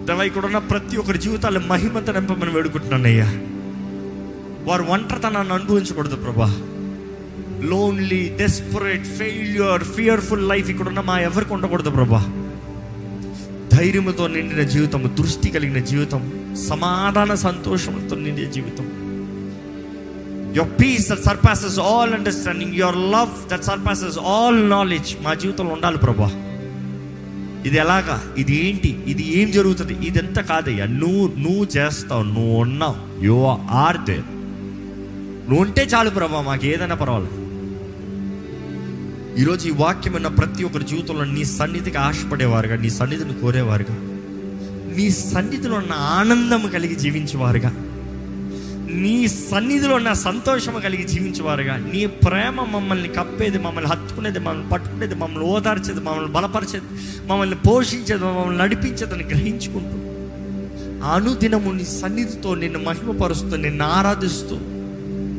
దేవా 0.05 0.23
ఇక్కడ 0.23 0.44
ఉన్న 0.44 0.59
ప్రతి 0.59 0.97
ఒక్కరి 0.97 1.18
జీవితాలు 1.18 1.59
మహిమతో 1.59 2.12
నింపమని 2.12 2.51
వేడుకుంటున్నాను 2.51 3.05
అయ్యా 3.05 3.29
వారు 4.64 4.83
ఒంటరితనాన్ని 4.83 5.55
అనుభవించకూడదు 5.55 6.16
ప్రభా. 6.16 6.57
Lonely 7.70 8.33
desperate 8.38 9.07
failure 9.07 9.85
fearful 9.85 10.48
life 10.48 10.70
ఇక్కడ 10.70 10.88
ఉన్న 10.88 11.00
మా 11.00 11.18
ఎవరికి 11.18 11.53
ఉండకూడదు 11.53 11.90
ప్రభా. 11.90 12.27
ధైర్యంతో 13.72 14.27
నిండిన 14.27 14.62
జీవితం 14.62 15.16
దృష్టి 15.18 15.50
కలిగిన 15.50 15.85
జీవితం 15.85 16.33
సమాధాన 16.68 17.35
సంతోషంతో 17.35 18.16
నిండిన 18.16 18.50
జీవితం. 18.50 18.85
Your 20.57 20.81
peace 20.81 21.09
that 21.11 21.22
surpasses 21.22 21.79
all 21.79 22.14
understanding 22.14 22.74
your 22.74 22.96
love 22.96 23.48
that 23.48 23.64
surpasses 23.64 24.18
all 24.18 24.70
knowledge 24.70 25.16
మా 25.22 25.35
జీవితంలో 25.35 25.72
ఉండాలి 25.72 25.98
ప్రభా. 25.98 26.31
ఇది 27.66 27.77
ఎలాగా? 27.77 28.22
ఇది 28.38 28.68
ఏంటి? 28.68 29.05
ఇది 29.07 29.40
ఏం 29.40 29.50
జరుగుతుంది? 29.50 30.07
ఇదంతా 30.07 30.42
కాదయ్యా. 30.42 30.87
నువ్వు 30.87 31.33
నువ్వు 31.38 31.66
చేస్తావు 31.77 32.22
నువ్వు 32.22 32.61
ఉన్నావు. 32.61 33.24
యు 33.24 33.46
ఆర్ 33.70 33.96
దేర్ 33.96 34.29
నువ్వు 35.48 35.61
ఉంటే 35.61 35.83
చాలు 35.83 36.11
ప్రభా 36.11 36.40
మాకు 36.40 36.66
ఏదైనా 36.66 36.94
పర్వాలేదు. 36.94 37.43
ఈరోజు 39.38 39.68
ఈ 39.68 39.70
వాక్యం 39.70 40.14
ఉన్న 40.14 40.27
ప్రతి 40.27 40.64
ఒక్కరి 40.64 40.85
జీవితంలో 40.85 41.25
నీ 41.25 41.44
సన్నిధికి 41.44 41.99
ఆశపడేవారుగా 41.99 42.77
నీ 42.77 42.90
సన్నిధిని 42.90 43.35
కోరేవారుగా. 43.35 43.94
నీ 44.97 45.11
సన్నిధిలో 45.11 45.77
ఉన్న 45.77 45.92
ఆనందం 45.92 46.68
కలిగి 46.68 46.94
జీవించేవారుగా. 46.94 47.68
నీ 48.94 49.29
సన్నిధిలో 49.29 49.94
ఉన్న 49.94 50.12
సంతోషం 50.12 50.81
కలిగి 50.81 51.05
జీవించేవారుగా. 51.05 51.77
నీ 51.77 52.07
ప్రేమ 52.07 52.61
మమ్మల్ని 52.61 53.09
కప్పేది 53.09 53.59
మమ్మల్ని 53.59 53.90
హత్తుకునేది 53.90 54.38
మమ్మల్ని 54.38 54.68
పట్టుకునేది 54.68 55.14
మమ్మల్ని 55.14 55.51
ఓదార్చేది 55.51 56.01
మమ్మల్ని 56.01 56.33
బలపరిచేది 56.33 56.87
మమ్మల్ని 57.27 57.57
పోషించేది 57.57 58.25
మమ్మల్ని 58.25 58.59
నడిపించేదని 58.59 59.25
గ్రహించుకుంటూ 59.25 60.05
అనుదినము 61.07 61.73
నీ 61.73 61.85
సన్నిధితో 61.85 62.55
నిన్ను 62.55 62.79
మహిమపరుస్తూ 62.79 63.57
నిన్ను 63.57 63.85
ఆరాధిస్తూ 63.85 64.59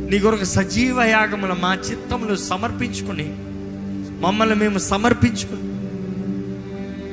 నీ 0.10 0.20
కొరకు 0.20 0.44
సజీవ 0.44 1.02
యాగముల 1.02 1.54
మా 1.62 1.78
చిత్తములు 1.92 2.36
సమర్పించుకుని 2.36 3.34
మమ్మల్ని 4.22 4.56
మేము 4.56 4.78
సమర్పించుకుని 4.78 5.66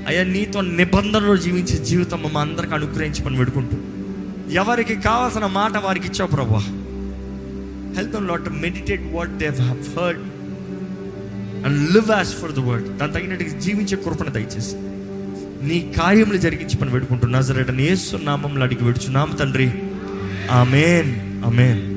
అయ్యా 0.09 0.25
నీతో 0.25 0.61
నిబంధనలు 0.61 1.37
జీవించే 1.37 1.85
జీవితం 1.85 2.23
మమ్మ 2.23 2.39
అందరికి 2.39 2.75
అనుగ్రహించమని 2.75 3.37
పెడుకుంటూ 3.37 3.77
ఎవరికి 4.53 4.95
కావాల్సిన 4.95 5.47
మాట 5.47 5.77
వారికి 5.77 6.07
ఇచ్చావు 6.07 6.31
ప్రభా. 6.31 6.59
Help 7.97 8.29
lord 8.29 8.49
meditate 8.49 9.03
what 9.13 9.37
they 9.37 9.47
heard 9.47 10.21
and 11.67 11.93
live 11.93 12.11
as 12.11 12.29
for 12.29 12.53
the 12.53 12.59
word 12.59 12.99
దాని 12.99 13.13
తగినట్టుగా 13.13 13.59
జీవించే 13.61 13.97
కృపణ 13.97 14.29
దయచేసి. 14.29 14.77
నీ 15.67 15.95
కార్యములు 16.01 16.39
జరిగించి 16.39 16.77
పని 16.77 16.91
పెట్టుకుంటున్నా 16.91 17.41
సరే 17.41 17.83
యేసు 17.83 18.17
నామంలో 18.17 18.63
అడిగి 18.63 18.85
విడుచున్నాము 18.85 19.33
తండ్రి. 19.33 19.73
ఆమెన్. 20.51 21.43
ఆమెన్. 21.45 21.92